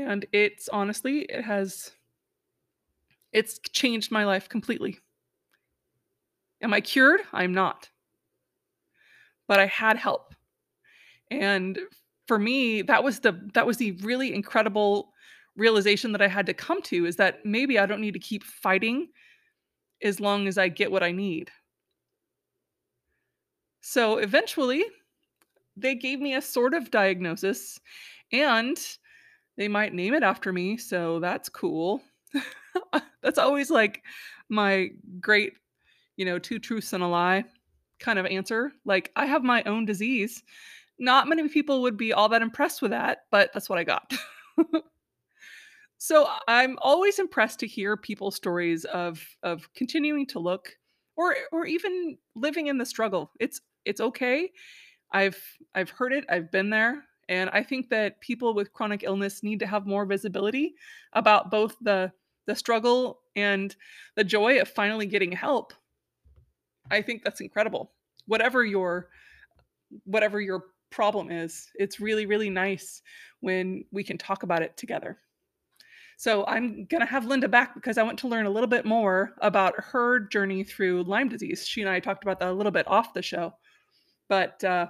and 0.00 0.26
it's 0.32 0.68
honestly 0.68 1.20
it 1.22 1.42
has 1.42 1.92
it's 3.32 3.58
changed 3.72 4.10
my 4.10 4.24
life 4.24 4.48
completely. 4.48 4.98
Am 6.60 6.72
I 6.72 6.80
cured? 6.80 7.20
I'm 7.32 7.52
not. 7.52 7.88
But 9.48 9.58
I 9.58 9.66
had 9.66 9.96
help. 9.96 10.34
And 11.30 11.78
for 12.28 12.38
me, 12.38 12.82
that 12.82 13.02
was 13.02 13.20
the 13.20 13.40
that 13.54 13.66
was 13.66 13.78
the 13.78 13.92
really 14.02 14.34
incredible 14.34 15.12
realization 15.56 16.12
that 16.12 16.22
I 16.22 16.28
had 16.28 16.46
to 16.46 16.54
come 16.54 16.80
to 16.82 17.06
is 17.06 17.16
that 17.16 17.44
maybe 17.44 17.78
I 17.78 17.86
don't 17.86 18.00
need 18.00 18.14
to 18.14 18.20
keep 18.20 18.44
fighting 18.44 19.08
as 20.02 20.20
long 20.20 20.48
as 20.48 20.58
I 20.58 20.68
get 20.68 20.90
what 20.90 21.02
I 21.02 21.12
need. 21.12 21.50
So 23.80 24.18
eventually, 24.18 24.84
they 25.76 25.94
gave 25.94 26.20
me 26.20 26.34
a 26.34 26.42
sort 26.42 26.74
of 26.74 26.90
diagnosis 26.90 27.80
and 28.32 28.78
they 29.56 29.68
might 29.68 29.94
name 29.94 30.14
it 30.14 30.22
after 30.22 30.52
me, 30.52 30.76
so 30.76 31.20
that's 31.20 31.48
cool. 31.48 32.02
that's 33.22 33.38
always 33.38 33.70
like 33.70 34.02
my 34.48 34.90
great, 35.20 35.54
you 36.16 36.24
know, 36.24 36.38
two 36.38 36.58
truths 36.58 36.92
and 36.92 37.02
a 37.02 37.06
lie 37.06 37.44
kind 38.00 38.18
of 38.18 38.26
answer. 38.26 38.72
Like, 38.84 39.10
I 39.16 39.26
have 39.26 39.42
my 39.42 39.62
own 39.64 39.84
disease. 39.84 40.42
Not 40.98 41.28
many 41.28 41.48
people 41.48 41.82
would 41.82 41.96
be 41.96 42.12
all 42.12 42.28
that 42.30 42.42
impressed 42.42 42.82
with 42.82 42.90
that, 42.90 43.20
but 43.30 43.50
that's 43.52 43.68
what 43.68 43.78
I 43.78 43.84
got. 43.84 44.12
so 45.98 46.28
I'm 46.48 46.78
always 46.80 47.18
impressed 47.18 47.60
to 47.60 47.66
hear 47.66 47.96
people's 47.96 48.36
stories 48.36 48.84
of 48.86 49.24
of 49.42 49.72
continuing 49.74 50.26
to 50.28 50.38
look 50.38 50.76
or 51.16 51.36
or 51.50 51.66
even 51.66 52.18
living 52.34 52.66
in 52.68 52.78
the 52.78 52.86
struggle. 52.86 53.32
It's 53.40 53.60
it's 53.84 54.00
okay. 54.00 54.50
I've 55.12 55.40
I've 55.74 55.90
heard 55.90 56.12
it, 56.12 56.24
I've 56.28 56.50
been 56.50 56.70
there, 56.70 57.04
and 57.28 57.50
I 57.50 57.62
think 57.62 57.88
that 57.90 58.20
people 58.20 58.54
with 58.54 58.72
chronic 58.72 59.02
illness 59.04 59.42
need 59.42 59.60
to 59.60 59.66
have 59.66 59.86
more 59.86 60.04
visibility 60.04 60.74
about 61.12 61.50
both 61.50 61.76
the 61.80 62.12
the 62.46 62.56
struggle 62.56 63.20
and 63.36 63.74
the 64.16 64.24
joy 64.24 64.60
of 64.60 64.68
finally 64.68 65.06
getting 65.06 65.32
help. 65.32 65.72
I 66.90 67.00
think 67.00 67.22
that's 67.22 67.40
incredible. 67.40 67.92
Whatever 68.26 68.64
your 68.64 69.08
whatever 70.04 70.40
your 70.40 70.64
problem 70.90 71.30
is, 71.30 71.68
it's 71.76 72.00
really 72.00 72.26
really 72.26 72.50
nice 72.50 73.02
when 73.40 73.84
we 73.92 74.04
can 74.04 74.18
talk 74.18 74.42
about 74.42 74.62
it 74.62 74.76
together. 74.76 75.18
So 76.22 76.44
I'm 76.46 76.84
going 76.84 77.00
to 77.00 77.06
have 77.06 77.24
Linda 77.24 77.48
back 77.48 77.74
because 77.74 77.98
I 77.98 78.04
want 78.04 78.18
to 78.20 78.28
learn 78.28 78.46
a 78.46 78.50
little 78.50 78.68
bit 78.68 78.84
more 78.84 79.32
about 79.40 79.74
her 79.76 80.20
journey 80.20 80.62
through 80.62 81.02
Lyme 81.02 81.28
disease. 81.28 81.66
She 81.66 81.80
and 81.80 81.90
I 81.90 81.98
talked 81.98 82.22
about 82.22 82.38
that 82.38 82.50
a 82.50 82.52
little 82.52 82.70
bit 82.70 82.86
off 82.86 83.12
the 83.12 83.22
show. 83.22 83.54
But 84.28 84.62
uh, 84.62 84.86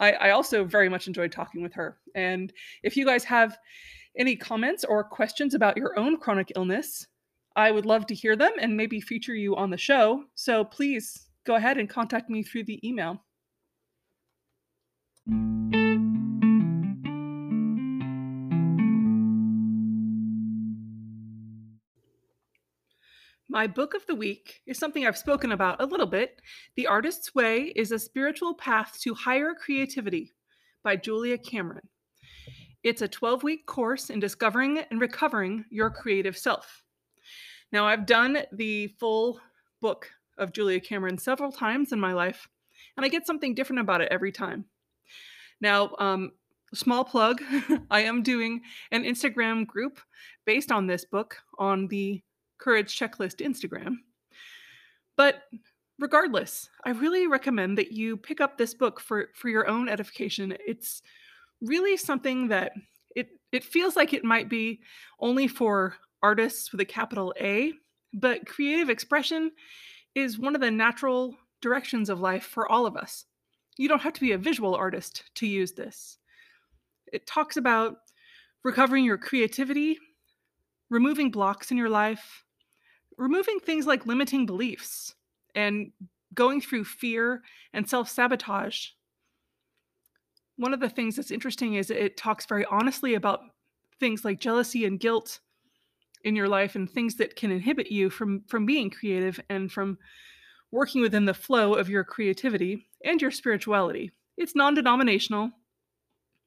I, 0.00 0.12
I 0.12 0.30
also 0.30 0.64
very 0.64 0.88
much 0.88 1.06
enjoyed 1.06 1.32
talking 1.32 1.62
with 1.62 1.74
her. 1.74 1.98
And 2.14 2.52
if 2.82 2.96
you 2.96 3.04
guys 3.04 3.24
have 3.24 3.56
any 4.18 4.36
comments 4.36 4.84
or 4.84 5.04
questions 5.04 5.54
about 5.54 5.76
your 5.76 5.98
own 5.98 6.18
chronic 6.18 6.52
illness, 6.56 7.06
I 7.54 7.70
would 7.70 7.86
love 7.86 8.06
to 8.06 8.14
hear 8.14 8.36
them 8.36 8.52
and 8.60 8.76
maybe 8.76 9.00
feature 9.00 9.34
you 9.34 9.56
on 9.56 9.70
the 9.70 9.76
show. 9.76 10.24
So 10.34 10.64
please 10.64 11.28
go 11.46 11.54
ahead 11.54 11.78
and 11.78 11.88
contact 11.88 12.28
me 12.28 12.42
through 12.42 12.64
the 12.64 12.86
email. 12.86 13.22
My 23.56 23.66
book 23.66 23.94
of 23.94 24.04
the 24.04 24.14
week 24.14 24.60
is 24.66 24.76
something 24.76 25.06
I've 25.06 25.16
spoken 25.16 25.50
about 25.50 25.80
a 25.80 25.86
little 25.86 26.04
bit. 26.04 26.42
The 26.74 26.88
Artist's 26.88 27.34
Way 27.34 27.72
is 27.74 27.90
a 27.90 27.98
spiritual 27.98 28.52
path 28.52 28.98
to 29.00 29.14
higher 29.14 29.54
creativity 29.54 30.34
by 30.84 30.96
Julia 30.96 31.38
Cameron. 31.38 31.88
It's 32.82 33.00
a 33.00 33.08
12 33.08 33.42
week 33.42 33.64
course 33.64 34.10
in 34.10 34.20
discovering 34.20 34.80
and 34.90 35.00
recovering 35.00 35.64
your 35.70 35.88
creative 35.88 36.36
self. 36.36 36.82
Now, 37.72 37.86
I've 37.86 38.04
done 38.04 38.40
the 38.52 38.88
full 39.00 39.40
book 39.80 40.10
of 40.36 40.52
Julia 40.52 40.78
Cameron 40.78 41.16
several 41.16 41.50
times 41.50 41.92
in 41.92 41.98
my 41.98 42.12
life, 42.12 42.46
and 42.94 43.06
I 43.06 43.08
get 43.08 43.26
something 43.26 43.54
different 43.54 43.80
about 43.80 44.02
it 44.02 44.12
every 44.12 44.32
time. 44.32 44.66
Now, 45.62 45.94
um, 45.98 46.32
small 46.74 47.06
plug 47.06 47.40
I 47.90 48.02
am 48.02 48.22
doing 48.22 48.60
an 48.90 49.04
Instagram 49.04 49.66
group 49.66 49.98
based 50.44 50.70
on 50.70 50.88
this 50.88 51.06
book 51.06 51.38
on 51.58 51.88
the 51.88 52.22
Courage 52.58 52.98
Checklist 52.98 53.44
Instagram. 53.44 53.96
But 55.16 55.42
regardless, 55.98 56.68
I 56.84 56.90
really 56.90 57.26
recommend 57.26 57.78
that 57.78 57.92
you 57.92 58.16
pick 58.16 58.40
up 58.40 58.58
this 58.58 58.74
book 58.74 59.00
for 59.00 59.28
for 59.34 59.48
your 59.48 59.68
own 59.68 59.88
edification. 59.88 60.56
It's 60.66 61.02
really 61.60 61.96
something 61.96 62.48
that 62.48 62.72
it 63.14 63.28
it 63.52 63.64
feels 63.64 63.96
like 63.96 64.12
it 64.12 64.24
might 64.24 64.48
be 64.48 64.80
only 65.20 65.48
for 65.48 65.96
artists 66.22 66.72
with 66.72 66.80
a 66.80 66.84
capital 66.84 67.34
A, 67.40 67.72
but 68.12 68.46
creative 68.46 68.90
expression 68.90 69.52
is 70.14 70.38
one 70.38 70.54
of 70.54 70.60
the 70.60 70.70
natural 70.70 71.36
directions 71.60 72.08
of 72.08 72.20
life 72.20 72.44
for 72.44 72.70
all 72.70 72.86
of 72.86 72.96
us. 72.96 73.24
You 73.76 73.88
don't 73.88 74.02
have 74.02 74.14
to 74.14 74.20
be 74.20 74.32
a 74.32 74.38
visual 74.38 74.74
artist 74.74 75.24
to 75.36 75.46
use 75.46 75.72
this. 75.72 76.18
It 77.12 77.26
talks 77.26 77.56
about 77.56 77.98
recovering 78.64 79.04
your 79.04 79.18
creativity, 79.18 79.98
removing 80.90 81.30
blocks 81.30 81.70
in 81.70 81.76
your 81.76 81.90
life, 81.90 82.44
removing 83.16 83.58
things 83.60 83.86
like 83.86 84.06
limiting 84.06 84.46
beliefs 84.46 85.14
and 85.54 85.92
going 86.34 86.60
through 86.60 86.84
fear 86.84 87.42
and 87.72 87.88
self 87.88 88.08
sabotage. 88.08 88.88
One 90.56 90.72
of 90.72 90.80
the 90.80 90.88
things 90.88 91.16
that's 91.16 91.30
interesting 91.30 91.74
is 91.74 91.90
it 91.90 92.16
talks 92.16 92.46
very 92.46 92.64
honestly 92.66 93.14
about 93.14 93.40
things 93.98 94.24
like 94.24 94.40
jealousy 94.40 94.84
and 94.84 95.00
guilt 95.00 95.40
in 96.24 96.34
your 96.34 96.48
life 96.48 96.74
and 96.74 96.90
things 96.90 97.16
that 97.16 97.36
can 97.36 97.50
inhibit 97.50 97.90
you 97.90 98.10
from 98.10 98.42
from 98.46 98.66
being 98.66 98.90
creative 98.90 99.40
and 99.48 99.70
from 99.70 99.98
working 100.70 101.00
within 101.00 101.24
the 101.24 101.34
flow 101.34 101.74
of 101.74 101.88
your 101.88 102.04
creativity 102.04 102.86
and 103.04 103.22
your 103.22 103.30
spirituality. 103.30 104.10
It's 104.36 104.54
non-denominational, 104.54 105.50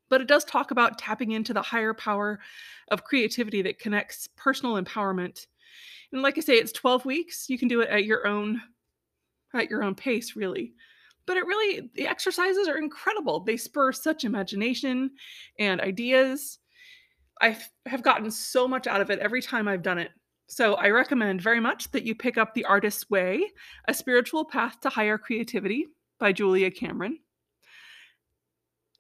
but 0.10 0.22
it 0.22 0.28
does 0.28 0.44
talk 0.44 0.72
about 0.72 1.00
tapping 1.00 1.32
into 1.32 1.54
the 1.54 1.62
higher 1.62 1.94
power 1.94 2.40
of 2.90 3.04
creativity 3.04 3.62
that 3.62 3.80
connects 3.80 4.28
personal 4.36 4.82
empowerment 4.82 5.48
and 6.12 6.22
like 6.22 6.38
I 6.38 6.42
say, 6.42 6.56
it's 6.56 6.72
12 6.72 7.06
weeks. 7.06 7.50
You 7.50 7.58
can 7.58 7.68
do 7.68 7.82
it 7.82 7.90
at 7.90 8.06
your 8.06 8.28
own 8.28 8.62
at 9.54 9.70
your 9.70 9.84
own 9.84 9.96
pace, 9.96 10.36
really. 10.36 10.74
But 11.26 11.38
it 11.38 11.46
really 11.46 11.90
the 11.96 12.08
exercises 12.08 12.68
are 12.68 12.78
incredible. 12.78 13.42
They 13.42 13.58
spur 13.58 13.92
such 13.92 14.24
imagination 14.24 15.12
and 15.60 15.82
ideas. 15.82 16.60
I 17.42 17.58
have 17.86 18.04
gotten 18.04 18.30
so 18.32 18.68
much 18.68 18.88
out 18.88 19.02
of 19.02 19.10
it 19.10 19.20
every 19.20 19.42
time 19.42 19.68
I've 19.68 19.84
done 19.84 19.98
it. 19.98 20.12
So 20.48 20.74
I 20.76 20.90
recommend 20.90 21.42
very 21.42 21.60
much 21.60 21.92
that 21.92 22.04
you 22.04 22.16
pick 22.16 22.38
up 22.38 22.54
The 22.54 22.66
Artist's 22.66 23.10
Way, 23.10 23.44
A 23.88 23.94
Spiritual 23.94 24.46
Path 24.46 24.80
to 24.82 24.90
Higher 24.90 25.18
Creativity 25.18 25.88
by 26.20 26.34
Julia 26.34 26.72
Cameron. 26.72 27.20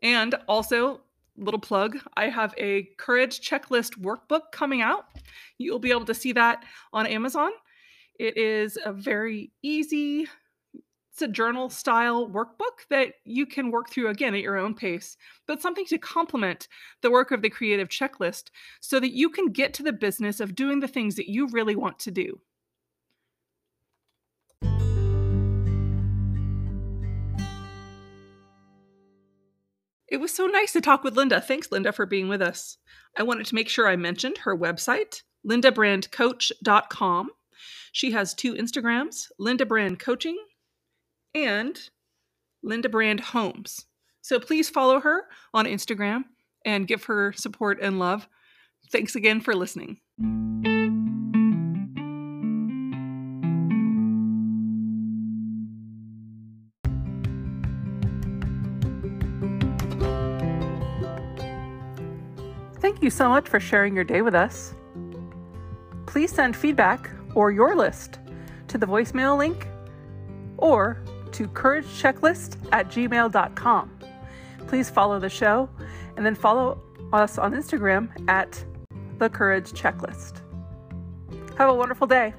And 0.04 0.36
also 0.48 1.02
little 1.40 1.60
plug 1.60 1.98
i 2.18 2.28
have 2.28 2.54
a 2.58 2.84
courage 2.98 3.42
checklist 3.42 3.98
workbook 4.00 4.52
coming 4.52 4.82
out. 4.82 5.06
You'll 5.58 5.80
be 5.80 5.92
able 5.92 6.06
to 6.06 6.14
see 6.14 6.34
that 6.34 6.64
on 6.94 7.08
amazon. 7.08 7.52
It 8.20 8.38
is 8.38 8.78
a 8.84 8.92
very 8.92 9.52
easy 9.62 10.28
it's 11.12 11.22
a 11.22 11.28
journal 11.28 11.70
style 11.70 12.30
workbook 12.30 12.88
that 12.90 13.16
you 13.26 13.46
can 13.46 13.72
work 13.72 13.90
through 13.90 14.08
again 14.08 14.34
at 14.34 14.42
your 14.42 14.58
own 14.58 14.74
pace 14.74 15.18
but 15.48 15.62
something 15.62 15.86
to 15.86 15.98
complement 15.98 16.68
the 17.02 17.12
work 17.12 17.32
of 17.32 17.42
the 17.42 17.50
creative 17.50 17.90
checklist 17.90 18.52
so 18.80 19.00
that 19.00 19.14
you 19.14 19.30
can 19.30 19.48
get 19.48 19.74
to 19.74 19.84
the 19.84 19.92
business 19.92 20.40
of 20.40 20.56
doing 20.56 20.80
the 20.80 20.88
things 20.88 21.16
that 21.16 21.30
you 21.30 21.48
really 21.48 21.76
want 21.76 22.00
to 22.00 22.12
do 22.12 22.40
It 30.12 30.18
was 30.18 30.34
so 30.34 30.48
nice 30.48 30.74
to 30.74 30.82
talk 30.82 31.04
with 31.04 31.16
Linda. 31.16 31.40
Thanks, 31.40 31.72
Linda, 31.72 31.92
for 31.92 32.06
being 32.06 32.28
with 32.28 32.42
us. 32.42 32.78
I 33.18 33.24
wanted 33.24 33.46
to 33.48 33.56
make 33.56 33.70
sure 33.70 33.88
I 33.88 33.96
mentioned 33.96 34.40
her 34.40 34.58
website, 34.58 35.22
lindabrandcoach.com. 35.48 37.30
She 37.92 38.12
has 38.12 38.34
two 38.34 38.54
Instagrams, 38.54 39.28
Linda 39.38 39.66
Brand 39.66 40.00
Coaching 40.00 40.38
and 41.36 41.80
Linda 42.64 42.90
Brand 42.90 43.20
Homes. 43.20 43.86
So 44.22 44.40
please 44.40 44.70
follow 44.70 45.00
her 45.00 45.26
on 45.54 45.66
Instagram 45.66 46.26
and 46.66 46.88
give 46.88 47.06
her 47.06 47.34
support 47.34 47.80
and 47.82 48.00
love. 48.00 48.28
Thanks 48.92 49.16
again 49.16 49.42
for 49.42 49.56
listening. 49.56 50.00
Thank 63.00 63.06
you 63.06 63.12
so 63.12 63.30
much 63.30 63.48
for 63.48 63.62
sharing 63.62 63.96
your 63.96 64.04
day 64.04 64.22
with 64.22 64.36
us. 64.36 64.74
Please 66.06 66.34
send 66.34 66.54
feedback 66.54 67.10
or 67.34 67.50
your 67.50 67.74
list 67.74 68.20
to 68.68 68.78
the 68.78 68.86
voicemail 68.86 69.38
link 69.38 69.70
or 70.58 71.02
to 71.32 71.48
couragechecklist 71.48 72.58
at 72.74 72.90
gmail.com. 72.90 74.00
please 74.68 74.90
follow 74.90 75.18
the 75.18 75.30
show 75.30 75.70
and 76.18 76.26
then 76.26 76.36
follow 76.36 76.82
us 77.14 77.38
on 77.38 77.54
Instagram 77.54 78.10
at 78.28 78.62
The 79.18 79.30
Courage 79.30 79.72
Checklist. 79.72 80.42
Have 81.58 81.70
a 81.70 81.74
wonderful 81.74 82.06
day. 82.06 82.34